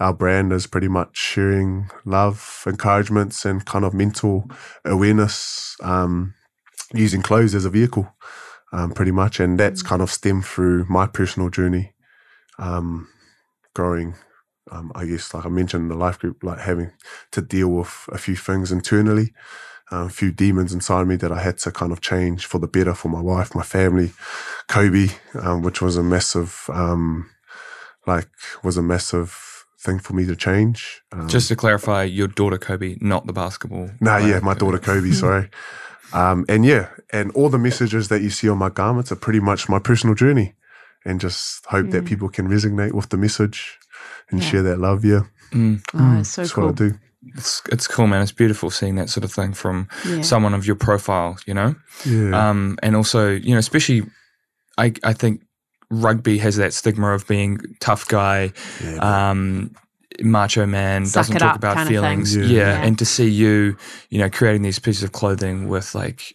[0.00, 4.48] our brand is pretty much sharing love, encouragements, and kind of mental
[4.84, 6.34] awareness, um,
[6.94, 8.14] using clothes as a vehicle,
[8.72, 9.40] um, pretty much.
[9.40, 11.92] And that's kind of stemmed through my personal journey,
[12.58, 13.08] um,
[13.74, 14.14] growing.
[14.70, 16.92] Um, I guess, like I mentioned the life group, like having
[17.32, 19.32] to deal with a few things internally,
[19.90, 22.68] uh, a few demons inside me that I had to kind of change for the
[22.68, 24.12] better for my wife, my family,
[24.68, 25.08] Kobe,
[25.40, 27.30] um, which was a massive, um,
[28.06, 28.28] like,
[28.62, 31.02] was a massive thing for me to change.
[31.12, 33.90] Um, Just to clarify, your daughter Kobe, not the basketball.
[34.00, 35.48] Nah, yeah, my daughter Kobe, sorry.
[36.12, 39.40] Um, and yeah, and all the messages that you see on my garments are pretty
[39.40, 40.54] much my personal journey.
[41.04, 42.08] And just hope that Mm.
[42.08, 43.78] people can resonate with the message
[44.30, 44.48] and Yeah.
[44.50, 45.04] share that love.
[45.04, 45.22] Yeah.
[45.52, 46.66] Mm, oh, it's so That's cool.
[46.66, 46.98] what I do.
[47.36, 48.20] it's, it's cool, man.
[48.22, 50.22] It's beautiful seeing that sort of thing from Yeah.
[50.22, 51.74] someone of your profile, you know?
[52.04, 52.48] Yeah.
[52.50, 54.02] Um, and also, you know, especially,
[54.76, 55.42] I, I think
[55.90, 58.52] rugby has that stigma of being tough guy,
[58.84, 59.30] yeah.
[59.30, 59.70] um,
[60.20, 62.24] macho man, Suck doesn't talk up about kind of thing.
[62.24, 62.36] feelings.
[62.36, 62.42] Yeah.
[62.44, 62.50] Yeah.
[62.80, 62.82] Yeah.
[62.84, 63.76] And to see you,
[64.10, 66.30] you know, creating these pieces of clothing with like,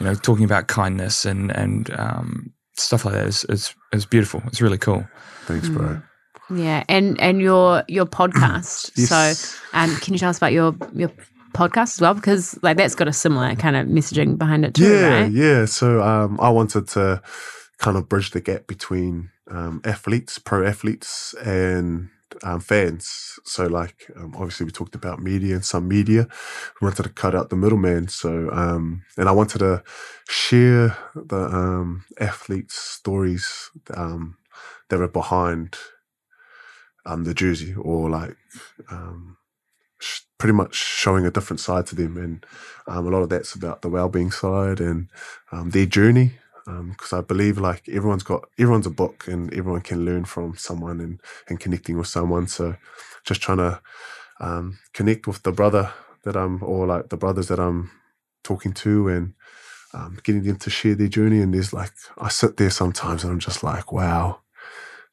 [0.00, 4.42] you know, talking about kindness and, and, um, stuff like that is, is, is beautiful.
[4.46, 5.06] It's really cool.
[5.46, 6.00] Thanks, bro.
[6.50, 8.90] Yeah, and and your your podcast.
[8.96, 9.08] Yes.
[9.38, 11.10] So, um, can you tell us about your your
[11.52, 12.14] podcast as well?
[12.14, 15.32] Because like that's got a similar kind of messaging behind it too, yeah, right?
[15.32, 15.64] yeah.
[15.66, 17.20] So um, I wanted to
[17.78, 22.08] kind of bridge the gap between um, athletes, pro athletes, and
[22.42, 23.38] um, fans.
[23.44, 26.26] So, like, um, obviously, we talked about media and some media.
[26.80, 28.08] We wanted to cut out the middleman.
[28.08, 29.82] So, um, and I wanted to
[30.28, 34.36] share the um, athletes' stories um,
[34.88, 35.76] that are behind
[37.06, 38.36] um, the jersey, or like
[38.90, 39.36] um,
[39.98, 42.16] sh- pretty much showing a different side to them.
[42.16, 42.44] And
[42.86, 45.08] a lot of that's about the well-being side and
[45.72, 46.32] their journey
[46.68, 51.00] because I believe like everyone's got everyone's a book and everyone can learn from someone
[51.00, 52.46] and and connecting with someone.
[52.46, 52.76] So
[53.24, 53.80] just trying to
[54.40, 55.92] um, connect with the brother
[56.24, 57.90] that I'm or like the brothers that I'm
[58.44, 59.34] talking to and
[59.94, 61.40] um, getting them to share their journey.
[61.40, 64.40] And there's like I sit there sometimes and I'm just like, wow,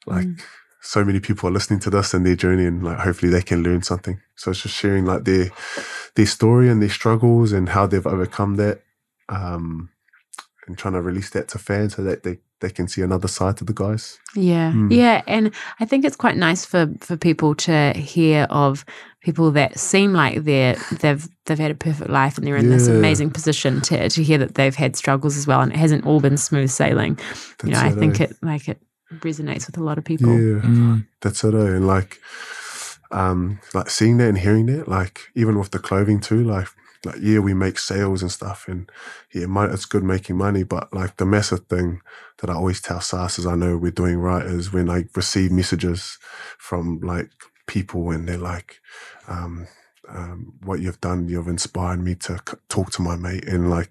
[0.06, 0.26] like.
[0.26, 0.40] Mm.
[0.82, 3.64] So many people are listening to this and their journey, and like hopefully they can
[3.64, 4.20] learn something.
[4.36, 5.50] So it's just sharing like their
[6.14, 8.82] their story and their struggles and how they've overcome that.
[9.28, 9.90] Um,
[10.66, 13.56] and trying to release that to fans so that they, they can see another side
[13.58, 14.18] to the guys.
[14.34, 14.92] Yeah, Mm.
[14.92, 18.84] yeah, and I think it's quite nice for for people to hear of
[19.20, 22.88] people that seem like they're they've they've had a perfect life and they're in this
[22.88, 26.20] amazing position to to hear that they've had struggles as well and it hasn't all
[26.20, 27.18] been smooth sailing.
[27.64, 28.24] you know, That's I think eh?
[28.24, 28.80] it like it
[29.20, 30.28] resonates with a lot of people.
[30.32, 31.06] Yeah, Mm.
[31.20, 31.54] that's it.
[31.54, 31.58] eh?
[31.76, 32.18] And like,
[33.10, 36.68] um, like seeing that and hearing that, like even with the clothing too, like,
[37.06, 38.90] like yeah, we make sales and stuff, and
[39.32, 40.62] yeah, mo- it's good making money.
[40.64, 42.00] But like the massive thing
[42.38, 45.50] that I always tell Sas is I know we're doing right is when I receive
[45.50, 46.18] messages
[46.58, 47.30] from like
[47.66, 48.80] people and they're like,
[49.28, 49.66] um,
[50.08, 53.90] um, what you've done, you've inspired me to c- talk to my mate and like,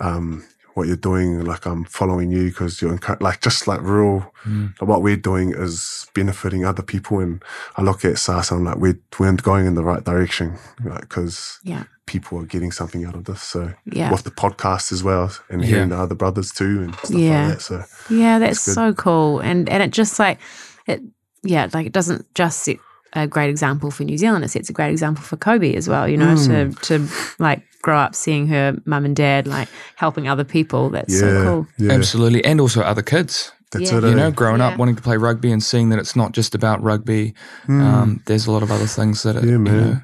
[0.00, 4.32] um, what you're doing, like I'm following you because you're like just like real.
[4.44, 4.72] Mm.
[4.80, 7.42] What we're doing is benefiting other people, and
[7.76, 10.58] I look at Sas and I'm like, we're we're going in the right direction,
[11.00, 11.84] because Yeah.
[12.06, 13.42] People are getting something out of this.
[13.42, 14.10] So Yeah.
[14.12, 15.68] with the podcast as well, and Yeah.
[15.68, 17.46] hearing the other brothers too, and stuff Yeah.
[17.48, 17.62] like that.
[17.62, 19.40] So Yeah, that's so cool.
[19.40, 20.38] And and it just like
[20.86, 21.02] it
[21.42, 22.76] yeah, like it doesn't just set
[23.16, 26.08] a great example for New Zealand, it sets a great example for Kobe as well,
[26.08, 26.78] you know, Mm.
[26.80, 30.90] to to like grow up seeing her mum and dad like helping other people.
[30.90, 31.66] That's yeah, so cool.
[31.78, 32.44] yeah, Absolutely.
[32.44, 33.52] And also other kids.
[33.72, 33.98] that's Yeah.
[33.98, 34.04] it.
[34.04, 34.14] You eh?
[34.14, 34.68] know, growing Yeah.
[34.68, 37.34] up wanting to play rugby and seeing that it's not just about rugby.
[37.66, 37.80] Mm.
[37.82, 39.76] Um, there's a lot of other things that are, Yeah, you man.
[39.80, 40.00] know.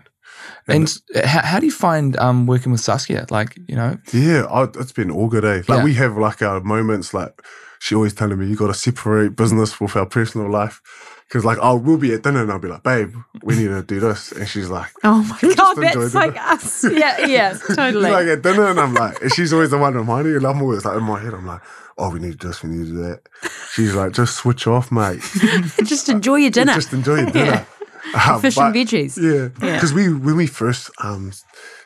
[0.68, 3.26] And s- how, how do you find um, working with Saskia?
[3.30, 5.62] Like, you know, Yeah, I, it's been all good, eh?
[5.68, 5.84] Like Yeah.
[5.84, 7.12] we have like our moments.
[7.14, 7.42] Like
[7.78, 10.80] she always telling me, you got to separate business with our personal life.
[11.28, 13.14] Because like I will be at dinner and I'll be like, babe,
[13.44, 16.36] we need to do this, and she's like, Oh my just god, that's the- like
[16.36, 16.84] us.
[16.84, 18.10] Yeah, yeah, totally.
[18.10, 20.60] like at dinner, and I'm like, and she's always the one reminding me, and I'm
[20.60, 21.60] always like in my head, I'm like,
[21.98, 23.20] oh, we need to do this, we need to do that.
[23.74, 25.20] She's like, just switch off, mate.
[25.84, 26.74] just enjoy your dinner.
[26.74, 27.64] Just enjoy your dinner.
[28.14, 29.16] Um, Fish but- and veggies.
[29.16, 29.74] Yeah, Yeah.
[29.76, 31.32] because we when we first um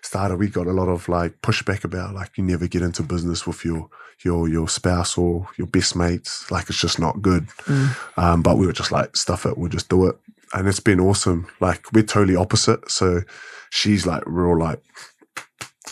[0.03, 3.47] started, we got a lot of like pushback about like you never get into business
[3.47, 3.89] with your
[4.25, 6.51] your your spouse or your best mates.
[6.51, 7.47] Like it's just not good.
[7.67, 7.97] Mm.
[8.19, 9.59] Um, but we were just like stuff it.
[9.59, 10.17] We'll just do it,
[10.53, 11.47] and it's been awesome.
[11.61, 12.91] Like we're totally opposite.
[12.91, 13.23] So
[13.71, 14.81] she's like real like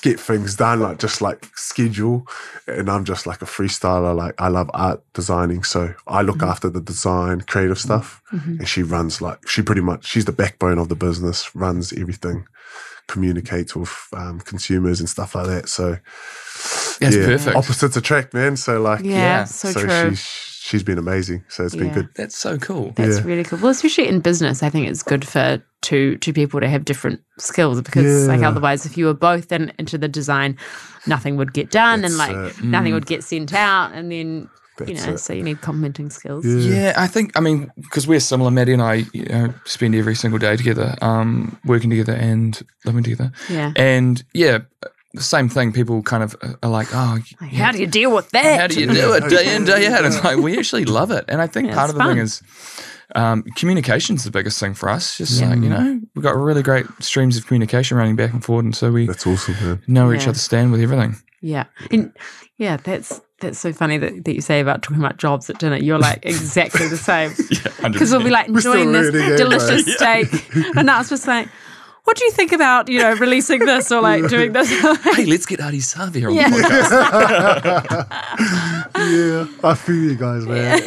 [0.02, 2.26] get things done, like just like schedule,
[2.66, 4.14] and I'm just like a freestyler.
[4.14, 8.58] Like I love art designing, so I look after the design, creative stuff Mhm.
[8.60, 12.46] and she runs like she pretty much she's the backbone of the business runs everything
[13.08, 15.98] communicates with um, consumers and stuff like that so
[17.00, 17.56] That's perfect.
[17.56, 19.44] opposites attract man so like Yeah, Yeah.
[19.44, 20.10] so, true.
[20.14, 20.20] she's
[20.72, 22.92] she's been amazing so it's been good that's so cool.
[22.96, 23.24] That's Yeah.
[23.26, 23.58] really cool.
[23.60, 27.20] Well, especially in business, I think it's good for two two people to have different
[27.38, 30.56] skills because, like, otherwise, if you were both in, into the design,
[31.06, 32.64] nothing would get done, and like it.
[32.64, 32.94] nothing Mm.
[32.94, 34.48] would get sent out, and then
[34.86, 35.18] you know, it.
[35.18, 36.44] so you need complementing skills.
[36.46, 36.74] Yeah.
[36.74, 38.50] Yeah, I think I mean because we're similar.
[38.50, 43.02] Maddie and I you know, spend every single day together, um, working together and living
[43.04, 43.30] together.
[43.50, 43.72] Yeah.
[43.76, 44.58] And yeah,
[45.14, 45.72] the same thing.
[45.72, 48.60] People kind of are like, oh, Like, yeah, How do you deal with that?
[48.60, 50.04] how do you do it day in day out?
[50.04, 52.42] It's like we actually love it, and I think Yeah, part of the thing is
[53.14, 55.16] um, communication's the biggest thing for us.
[55.18, 58.64] Just like you know, we've got really great streams of communication running back and forward,
[58.64, 60.30] and so we that's awesome man know where each Yeah.
[60.30, 61.16] other stand with everything.
[61.42, 61.64] Yeah.
[61.90, 62.12] And
[62.56, 65.76] yeah, that's that's so funny that, that you say about talking about jobs at dinner.
[65.76, 67.32] You're like exactly the same.
[67.50, 69.96] Yeah, Because we'll be like enjoying this eh, delicious mate?
[69.96, 70.54] steak.
[70.76, 71.48] And now it's just like,
[72.04, 74.68] what do you think about, you know, releasing this or like doing this?
[75.16, 76.50] hey, let's get Ardie Savea on Yeah.
[76.50, 78.08] the podcast.
[78.96, 80.80] yeah I feel you guys man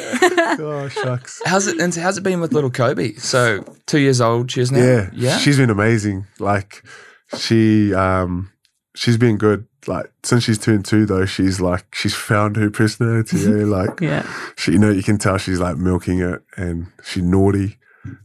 [0.60, 1.80] oh shucks How's it?
[1.80, 3.14] And how's it been with little Kobe?
[3.16, 4.80] So two years old, she is now.
[4.80, 5.38] yeah yeah.
[5.38, 6.84] she's been amazing like
[7.38, 8.52] she um
[8.96, 13.38] she's been good like since she's turned two though she's like she's found her personality
[13.46, 13.50] eh?
[13.66, 14.26] like yeah.
[14.58, 17.78] she you know you can tell she's like milking it and she's naughty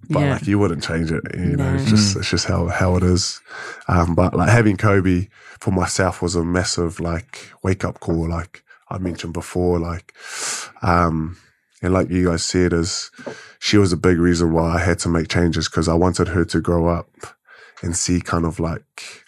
[0.09, 0.33] but Yeah.
[0.35, 1.23] like you wouldn't change it.
[1.35, 1.75] You know, No.
[1.77, 3.41] it's just it's just how how it is.
[3.89, 5.29] Um, but like having Kobe
[5.59, 8.29] for myself was a massive like wake up call.
[8.29, 10.13] Like I mentioned before, like
[10.83, 11.37] um,
[11.83, 13.11] and like you guys said, is
[13.59, 16.45] she was a big reason why I had to make changes because I wanted her
[16.47, 17.09] to grow up
[17.83, 19.25] and see kind of like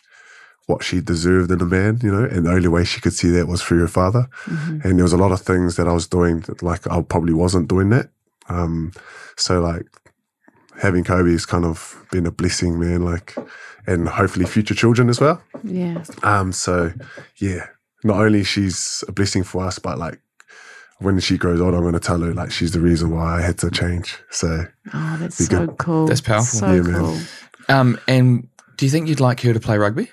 [0.67, 3.31] what she deserved in a man, you know, and the only way she could see
[3.31, 4.29] that was through her father.
[4.45, 4.85] Mhm.
[4.85, 7.33] And there was a lot of things that I was doing that like I probably
[7.33, 8.11] wasn't doing that.
[8.49, 8.93] Um,
[9.37, 9.87] so like
[10.81, 13.35] having Kobe has kind of been a blessing, man, like,
[13.87, 15.43] and hopefully future children as well.
[15.65, 16.03] Yeah.
[16.23, 16.93] Um, so
[17.37, 17.67] yeah,
[18.05, 20.21] not only she's a blessing for us, but like
[20.99, 23.41] when she grows old, I'm going to tell her like she's the reason why I
[23.43, 24.17] had to change.
[24.31, 25.79] So Oh, that's so good.
[25.79, 26.07] cool.
[26.07, 26.61] That's powerful.
[26.61, 26.95] So Yeah, man.
[27.01, 27.19] cool.
[27.69, 30.11] Um, and do you think you'd like her to play rugby?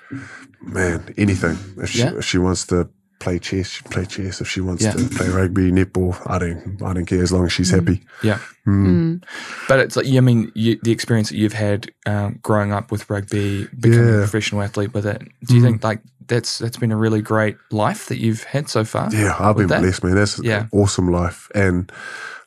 [0.62, 1.56] man, anything.
[1.82, 2.14] If she Yeah.
[2.18, 2.88] if she wants to
[3.20, 4.40] play chess, she play chess.
[4.40, 4.92] If she wants Yeah.
[4.92, 7.78] to play rugby, netball, I don't I don't care as long as she's Mm.
[7.78, 8.02] happy.
[8.24, 8.38] Yeah.
[8.66, 8.86] Mm.
[8.86, 9.24] Mm.
[9.68, 12.90] But it's like, yeah, I mean, you, the experience that you've had um, growing up
[12.90, 15.22] with rugby, becoming a professional athlete with it.
[15.46, 15.64] Do you Mm.
[15.64, 19.08] think like that's that's been a really great life that you've had so far?
[19.12, 19.80] Yeah, I've been that?
[19.82, 20.14] blessed, man.
[20.16, 20.60] That's Yeah.
[20.62, 21.90] an awesome life, and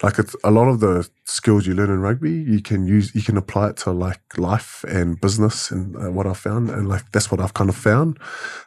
[0.01, 3.21] like it's, a lot of the skills you learn in rugby, you can use, you
[3.21, 7.03] can apply it to like life and business, and uh, what I've found, and like
[7.11, 8.17] that's what I've kind of found.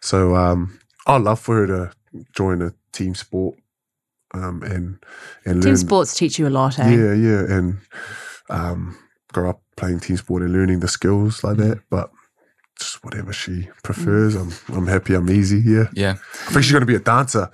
[0.01, 3.57] So um, I'd love for her to join a team sport,
[4.35, 4.99] um, and
[5.45, 5.77] and Team learn.
[5.77, 6.91] sports teach you a lot, eh?
[6.91, 7.79] Yeah, yeah, and
[8.51, 8.99] um,
[9.33, 12.11] grow up playing team sport and learning the skills like that, but.
[12.79, 15.15] Just whatever she prefers, I'm I'm happy.
[15.15, 15.63] I'm easy.
[15.65, 16.17] Yeah, Yeah.
[16.47, 17.49] I think she's gonna be a dancer,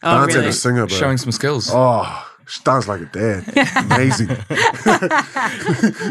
[0.00, 0.38] Oh, dancer really?
[0.38, 0.96] and a singer, bro.
[0.96, 1.70] Showing some skills.
[1.72, 3.42] Oh, she dance like a dad.
[3.90, 4.28] Amazing.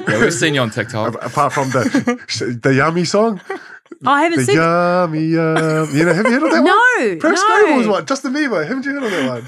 [0.10, 1.14] Yeah, we've seen you on TikTok.
[1.24, 3.40] Apart from the the yummy song,
[4.06, 4.56] I haven't the seen.
[4.56, 5.90] yummy yum.
[5.96, 7.10] You know, have you heard of that one?
[7.10, 7.66] No, Prince no.
[7.66, 8.06] Grable was one.
[8.06, 8.66] Justin Bieber.
[8.68, 9.48] Haven't you heard of that one?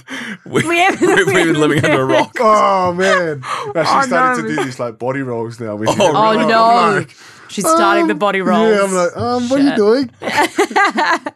[0.54, 2.36] We, We haven't- we've been living under a rock.
[2.40, 3.40] Oh man,
[3.74, 4.50] now she's Oh, starting no.
[4.50, 5.76] to do these like body rolls now.
[5.76, 6.10] Which Oh, really?
[6.10, 7.16] Oh I'm no, like,
[7.50, 8.76] she's starting the um, body rolls.
[8.76, 10.12] Yeah, I'm like, um, what are you doing?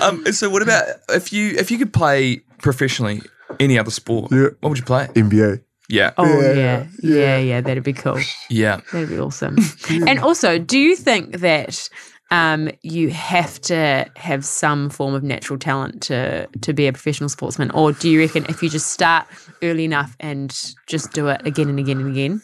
[0.00, 3.22] Um, so what about if you if you could play professionally
[3.58, 4.30] any other sport?
[4.30, 4.48] Yeah.
[4.60, 5.06] What would you play?
[5.14, 5.62] NBA.
[5.88, 6.12] Yeah.
[6.16, 7.38] Oh Yeah, yeah, yeah, yeah.
[7.38, 8.20] yeah, That'd be cool.
[8.50, 8.80] Yeah.
[8.92, 9.56] That'd be awesome.
[9.90, 11.88] and also, do you think that
[12.30, 17.28] um, you have to have some form of natural talent to to be a professional
[17.28, 19.26] sportsman, or do you reckon if you just start
[19.62, 22.42] early enough and just do it again and again and again?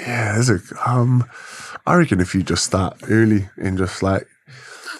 [0.00, 1.24] Yeah, there's a um
[1.86, 4.26] I reckon if you just start early and just like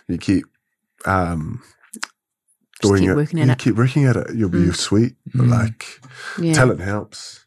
[0.06, 0.44] you keep
[1.06, 1.62] um
[2.80, 3.58] doing keep it, working at you it.
[3.58, 4.76] keep working at it, you'll be Mm.
[4.76, 5.14] sweet.
[5.34, 5.48] Mm.
[5.50, 6.00] like
[6.38, 7.44] Yeah, talent helps.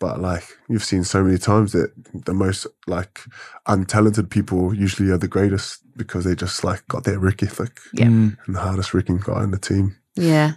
[0.00, 1.92] But like you've seen so many times that
[2.26, 3.20] the most like
[3.68, 8.06] untalented people usually are the greatest because they just like got that work ethic Yeah.
[8.06, 8.36] Mm.
[8.46, 9.96] and the hardest working guy in the team.
[10.16, 10.52] yeah,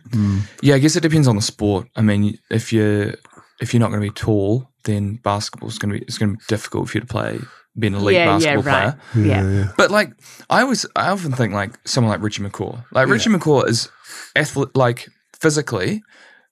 [0.61, 1.87] Yeah, I guess it depends on the sport.
[1.95, 3.13] I mean, if you're
[3.61, 6.37] if you're not going to be tall, then basketball's going to be it's going to
[6.37, 7.39] be difficult for you to play
[7.77, 9.11] be an elite yeah, yeah, basketball right.
[9.11, 9.25] player.
[9.25, 9.49] Yeah.
[9.49, 9.71] yeah.
[9.77, 10.11] But like,
[10.49, 12.83] I always, I often think like someone like Richie McCaw.
[12.91, 13.89] Like Richie McCaw is
[14.35, 15.07] athlete, like
[15.39, 16.01] physically,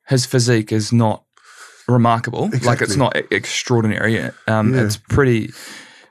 [0.07, 1.24] his physique is not
[1.88, 2.49] remarkable.
[2.63, 4.19] Like it's not extraordinary.
[4.47, 4.84] Um, Yeah.
[4.86, 5.51] It's pretty.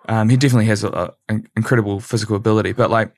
[0.09, 3.15] Um, he definitely has a, a- an incredible physical ability, but like,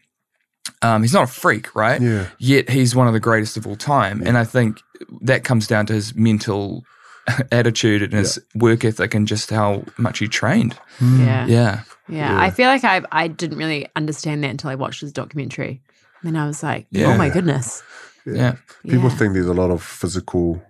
[0.82, 2.00] um, he's not a freak, right?
[2.00, 2.26] Yeah.
[2.38, 4.80] Yet he's one of the greatest of all time, and I think
[5.22, 6.84] that comes down to his mental
[7.52, 10.78] attitude and his work ethic and just how much he trained.
[11.00, 11.46] yeah, Yeah.
[11.46, 12.40] Yeah, Yeah.
[12.40, 15.80] I feel like I I didn't really understand that until I watched his documentary.
[16.22, 17.08] And I was like, Yeah.
[17.14, 17.82] oh my goodness.
[18.26, 18.56] Yeah.
[18.82, 19.16] People Yeah.
[19.16, 20.62] think there's a lot of physical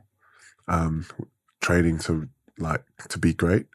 [0.68, 1.06] um,
[1.60, 2.28] training to
[2.58, 3.66] like to be great,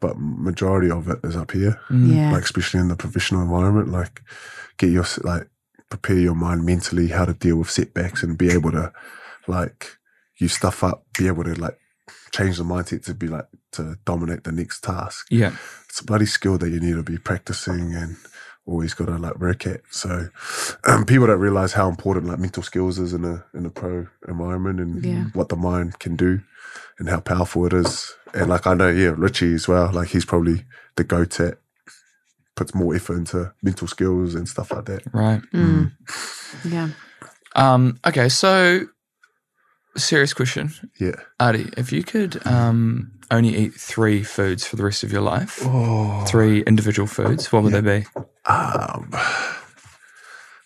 [0.00, 1.80] but majority of it is up here.
[1.90, 2.14] Mm.
[2.14, 2.32] Yeah.
[2.32, 4.22] Like especially in the professional environment, like
[4.76, 5.48] get your like
[5.90, 8.92] prepare your mind mentally how to deal with setbacks and be able to
[9.46, 9.96] like
[10.36, 11.78] you stuff up, be able to like
[12.32, 15.26] change the mindset to be like to dominate the next task.
[15.30, 15.52] Yeah.
[15.88, 18.16] It's a bloody skill that you need to be practicing and
[18.66, 19.80] always got to like work at.
[19.90, 20.28] So
[20.86, 24.06] um, people don't realize how important like mental skills is in a in a pro
[24.26, 25.24] environment and Yeah.
[25.32, 26.40] what the mind can do
[26.98, 28.12] and how powerful it is.
[28.34, 29.90] And like I know, yeah, Richie as well.
[29.92, 30.64] Like he's probably
[30.96, 31.58] the goat at
[32.56, 35.02] puts more effort into mental skills and stuff like that.
[35.14, 35.40] Right.
[35.54, 35.92] Mm.
[36.64, 36.88] Yeah.
[37.56, 38.80] Um, okay, so
[39.98, 40.72] serious question.
[41.00, 41.14] Yeah.
[41.40, 45.64] Ardie, if you could um, only eat three foods for the rest of your life,
[46.26, 48.06] three individual foods, what would they be?
[48.46, 49.10] um,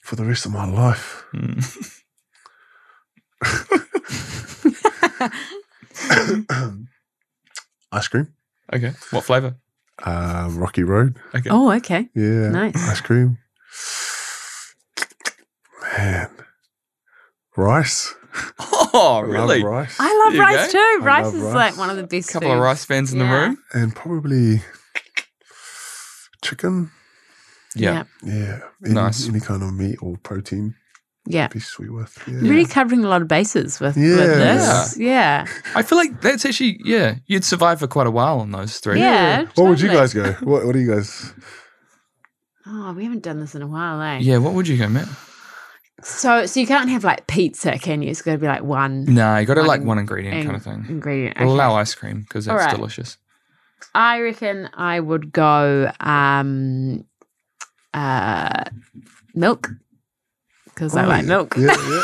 [0.02, 1.24] for the rest of my life.
[1.34, 1.98] Mm.
[7.92, 8.28] Ice cream,
[8.72, 8.92] Okay.
[9.10, 9.56] What flavor?
[10.04, 11.16] um, Rocky Road.
[11.34, 11.50] Okay.
[11.50, 12.08] Oh, okay.
[12.14, 12.50] Yeah.
[12.50, 12.76] Nice.
[12.88, 13.38] Ice cream.
[15.98, 16.30] Man.
[17.56, 18.14] Rice.
[18.94, 19.64] Oh, Love really?
[19.64, 19.96] rice.
[19.98, 20.72] I love There you rice go.
[20.72, 20.98] too.
[21.02, 21.54] I Rice love is rice.
[21.54, 22.30] like one of the best.
[22.30, 22.62] A couple of foods.
[22.64, 23.40] rice fans in the Yeah.
[23.46, 23.58] room.
[23.72, 24.62] and probably
[26.42, 26.90] chicken.
[27.74, 28.04] Yeah.
[28.22, 28.60] Yeah.
[28.84, 29.28] Any, Nice.
[29.28, 30.74] Any kind of meat or protein.
[31.24, 31.48] Yeah.
[31.48, 32.18] Be sweet with.
[32.26, 32.40] Yeah.
[32.40, 34.26] Really covering a lot of bases with, with Yeah.
[34.26, 34.98] this.
[34.98, 35.46] Yeah.
[35.74, 38.98] I feel like that's actually, yeah, you'd survive for quite a while on those three.
[38.98, 39.44] Yeah.
[39.54, 40.02] What would you totally.
[40.02, 40.32] guys go?
[40.44, 41.32] What What do you guys?
[42.66, 44.18] Oh, we haven't done this in a while, eh?
[44.20, 45.08] Yeah, what would you go, Matt?
[46.04, 48.10] So, so you can't have like pizza, can you?
[48.10, 50.56] It's got to be like one Nah, you got to like one ingredient in- kind
[50.56, 50.84] of thing.
[50.88, 51.38] ingredient.
[51.38, 52.74] We'll allow ice cream because that's Alright.
[52.76, 53.16] delicious.
[53.94, 57.04] I reckon I would go um,
[57.94, 58.64] uh,
[59.34, 59.70] milk
[60.64, 61.28] because I Oh, like yeah.
[61.28, 61.54] milk.
[61.56, 62.02] Yeah, yeah.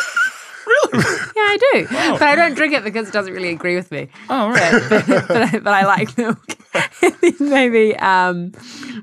[0.67, 1.05] Really?
[1.39, 1.87] Yeah, I do.
[2.19, 4.09] But I don't drink it because it doesn't really agree with me.
[4.29, 4.83] Oh, right.
[4.89, 6.39] But, but, I, but I like milk.
[7.41, 8.53] Maybe um,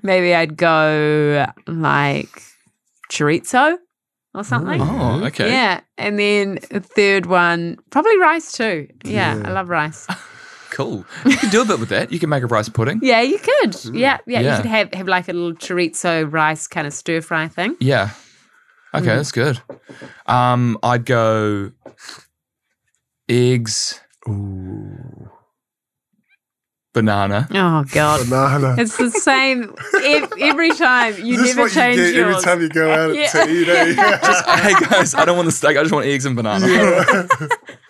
[0.03, 2.41] maybe I'd go like
[3.09, 3.77] chorizo
[4.35, 4.81] or something.
[4.81, 5.49] Oh, okay.
[5.49, 5.81] Yeah.
[5.97, 8.87] And then a third one, probably rice too.
[9.03, 9.43] Yeah, Yeah.
[9.47, 10.05] I love rice.
[10.71, 11.05] Cool.
[11.25, 12.11] You can do a bit with that.
[12.11, 12.99] You can make a rice pudding.
[13.01, 13.75] Yeah, you could.
[13.95, 14.41] Yeah, yeah.
[14.41, 14.55] Yeah.
[14.57, 17.77] You could have, have like a little chorizo rice kind of stir fry thing.
[17.79, 18.09] Yeah.
[18.93, 19.15] Okay, Mm.
[19.15, 19.61] that's good.
[20.25, 21.71] Um, I'd go
[23.29, 24.97] eggs, Ooh.
[26.95, 27.47] Banana.
[27.53, 28.27] Oh God.
[28.27, 28.75] Banana.
[28.79, 31.13] It's the same ev- every time.
[31.23, 32.35] You This never what change you get yours.
[32.37, 33.27] every time you go out Yeah.
[33.27, 33.67] to eat.
[33.69, 33.93] Eh?
[34.63, 35.77] hey guys, I don't want the steak.
[35.77, 36.65] I just want eggs and banana.
[36.67, 37.27] Yeah.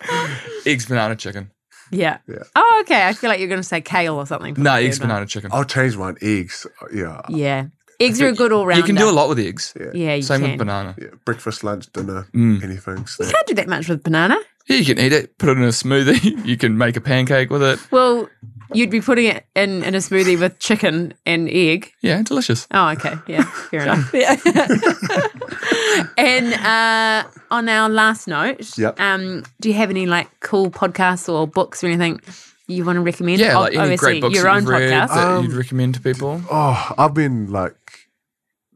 [0.66, 1.50] eggs, banana, chicken.
[1.90, 2.18] yeah.
[2.28, 2.42] Yeah.
[2.54, 3.06] Oh, okay.
[3.06, 4.54] I feel like you're going to say kale or something.
[4.58, 5.08] No, eggs, third one.
[5.08, 5.50] banana, chicken.
[5.52, 6.16] I'll change mine.
[6.20, 6.66] Eggs.
[6.92, 7.22] Yeah.
[7.28, 7.66] Yeah.
[7.98, 8.76] Eggs are a good all round.
[8.78, 9.72] You can do a lot with eggs.
[9.78, 9.86] Yeah.
[9.94, 10.50] Yeah, you Same can.
[10.50, 10.94] with banana.
[10.98, 11.08] Yeah.
[11.24, 12.62] Breakfast, lunch, dinner, Mm.
[12.62, 12.98] anything.
[13.20, 14.36] You can't do that much with banana.
[14.68, 16.44] Yeah, you can eat it, put it in a smoothie.
[16.50, 17.78] You can make a pancake with it.
[17.90, 18.28] Well,
[18.74, 21.92] you'd be putting it in, in a smoothie with chicken and egg.
[22.02, 22.66] Yeah, delicious.
[22.70, 23.14] Oh, okay.
[23.26, 24.10] Yeah, fair enough.
[24.14, 24.36] Yeah.
[26.18, 29.00] and uh, on our last note, Yep.
[29.00, 32.20] um, do you have any like cool podcasts or books or anything
[32.66, 33.40] you want to recommend?
[33.40, 35.08] Yeah, like any obviously, great books your own you've read podcast.
[35.08, 36.42] that Um, you'd recommend to people.
[36.50, 37.76] Oh, I've been like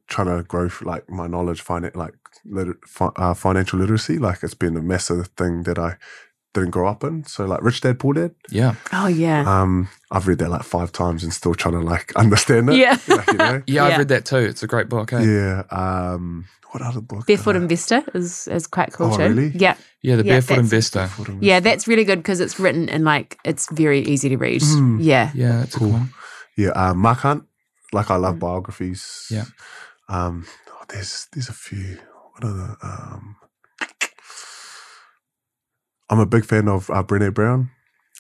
[0.08, 2.14] trying to grow like my knowledge, find it like
[2.44, 4.18] liter- fi- uh, financial literacy.
[4.18, 5.96] Like it's been a massive thing that I
[6.52, 7.24] didn't grow up in.
[7.24, 8.34] So like Rich Dad Poor Dad.
[8.50, 8.74] Yeah.
[8.92, 12.70] Oh yeah, Um, I've read that like five times and still trying to like understand
[12.70, 12.76] it.
[12.76, 12.98] Yeah.
[13.08, 13.62] Like, you know?
[13.66, 13.98] Yeah, I've Yeah.
[13.98, 14.36] read that too.
[14.38, 15.12] It's a great book.
[15.12, 15.22] Eh?
[15.22, 15.62] yeah.
[15.70, 17.26] Um, what other book?
[17.26, 19.22] Barefoot did Investor is is quite cool Oh, too.
[19.24, 19.48] really?
[19.54, 20.98] Yeah, Yeah, the Yeah, Barefoot Investor.
[21.00, 21.46] Barefoot Investor.
[21.46, 24.60] yeah, that's really good because it's written and like it's very easy to read.
[24.62, 24.98] Mm.
[25.02, 26.12] Yeah, Yeah, that's a cool one.
[26.56, 27.44] Yeah, um, Mark Hunt.
[27.92, 28.40] Like I love Mm.
[28.40, 29.26] biographies.
[29.30, 29.46] Yeah.
[30.08, 31.98] Um, oh, there's there's a few.
[32.32, 32.76] What are the?
[32.82, 33.36] Um,
[36.10, 37.70] I'm a big fan of uh, Brené Brown.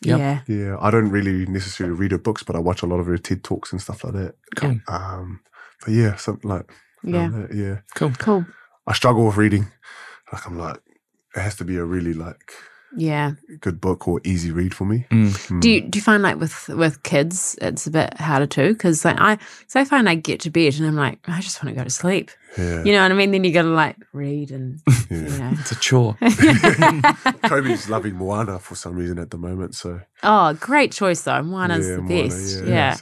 [0.02, 0.18] Yep.
[0.18, 3.06] yeah, Yeah, I don't really necessarily read her books, but I watch a lot of
[3.06, 4.34] her TED talks and stuff like that.
[4.56, 4.80] Cool.
[4.88, 5.40] Um,
[5.84, 6.72] but yeah, something like
[7.02, 7.28] yeah.
[7.28, 7.80] that, yeah.
[7.94, 8.12] Cool.
[8.12, 8.46] Cool.
[8.86, 9.66] I struggle with reading.
[10.32, 10.80] Like I'm like,
[11.36, 12.54] it has to be a really like
[12.96, 13.32] Yeah.
[13.60, 15.06] good book or easy read for me.
[15.10, 15.28] Mm.
[15.28, 15.60] Mm.
[15.60, 18.72] Do you do you find like with with kids it's a bit harder too?
[18.72, 19.38] Because like I
[19.68, 21.84] so I find I get to bed and I'm like I just want to go
[21.84, 22.30] to sleep.
[22.58, 23.30] Yeah, You know what I mean?
[23.30, 24.80] Then you got to like read and
[25.10, 25.52] you know.
[25.60, 26.16] It's a chore.
[27.44, 29.74] Kobe's loving Moana for some reason at the moment.
[29.76, 31.42] So oh, great choice though.
[31.42, 32.64] Moana's yeah, the Moana, best.
[32.64, 32.96] Yeah.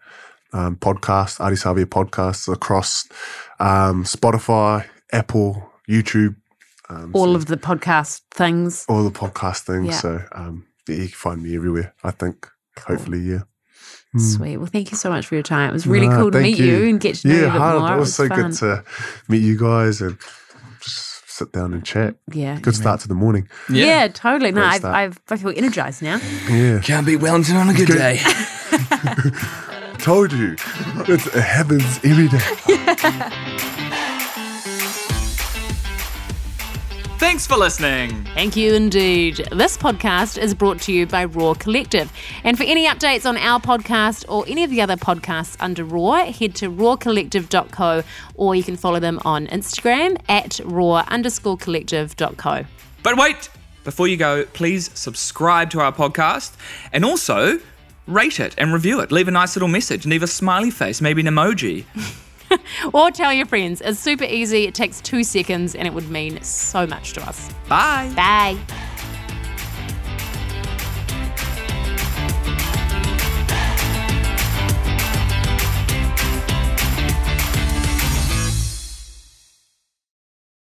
[0.53, 3.07] Um, podcast, Ardie Savea podcasts across
[3.59, 6.35] um, Spotify, Apple, YouTube.
[6.87, 8.85] Um, all so of the podcast things.
[8.87, 9.87] all the podcast things.
[9.87, 9.99] Yeah.
[9.99, 11.93] So um, yeah, you can find me everywhere.
[12.03, 12.47] I think.
[12.87, 13.41] Hopefully, yeah.
[14.15, 14.35] Mm.
[14.35, 14.57] Sweet.
[14.57, 15.69] Well, thank you so much for your time.
[15.69, 16.87] It was really Nah, cool to meet you.
[16.89, 17.79] and get to know you a Yeah, bit hard.
[17.81, 17.93] more.
[17.95, 18.41] It was so fun.
[18.41, 18.83] good to
[19.27, 20.17] meet you guys and
[20.81, 22.15] just sit down and chat.
[22.31, 22.57] yeah.
[22.61, 23.47] Good start to the morning.
[23.69, 24.07] Yeah.
[24.07, 24.51] totally.
[24.53, 24.85] No, I've.
[24.85, 26.19] I've, I feel energized now.
[26.49, 27.97] Yeah, Can't beat Wellington on a good Good.
[27.97, 28.19] day.
[29.99, 30.55] told you.
[31.07, 33.71] It's, it happens every day.
[37.17, 38.25] Thanks for listening.
[38.33, 39.47] Thank you indeed.
[39.53, 42.11] This podcast is brought to you by Raw Collective.
[42.43, 46.25] And for any updates on our podcast or any of the other podcasts under Raw,
[46.25, 48.03] head to rawcollective.co
[48.35, 52.65] or you can follow them on Instagram at raw underscore collective.co.
[53.01, 53.49] But wait,
[53.85, 56.57] before you go, please subscribe to our podcast
[56.91, 57.59] and also
[58.07, 59.13] rate it and review it.
[59.13, 61.85] Leave a nice little message, leave a smiley face, maybe an emoji.
[62.93, 63.81] Or tell your friends.
[63.81, 64.63] It's super easy.
[64.63, 67.49] It takes two seconds and it would mean so much to us.
[67.67, 68.11] Bye.
[68.15, 68.94] Bye.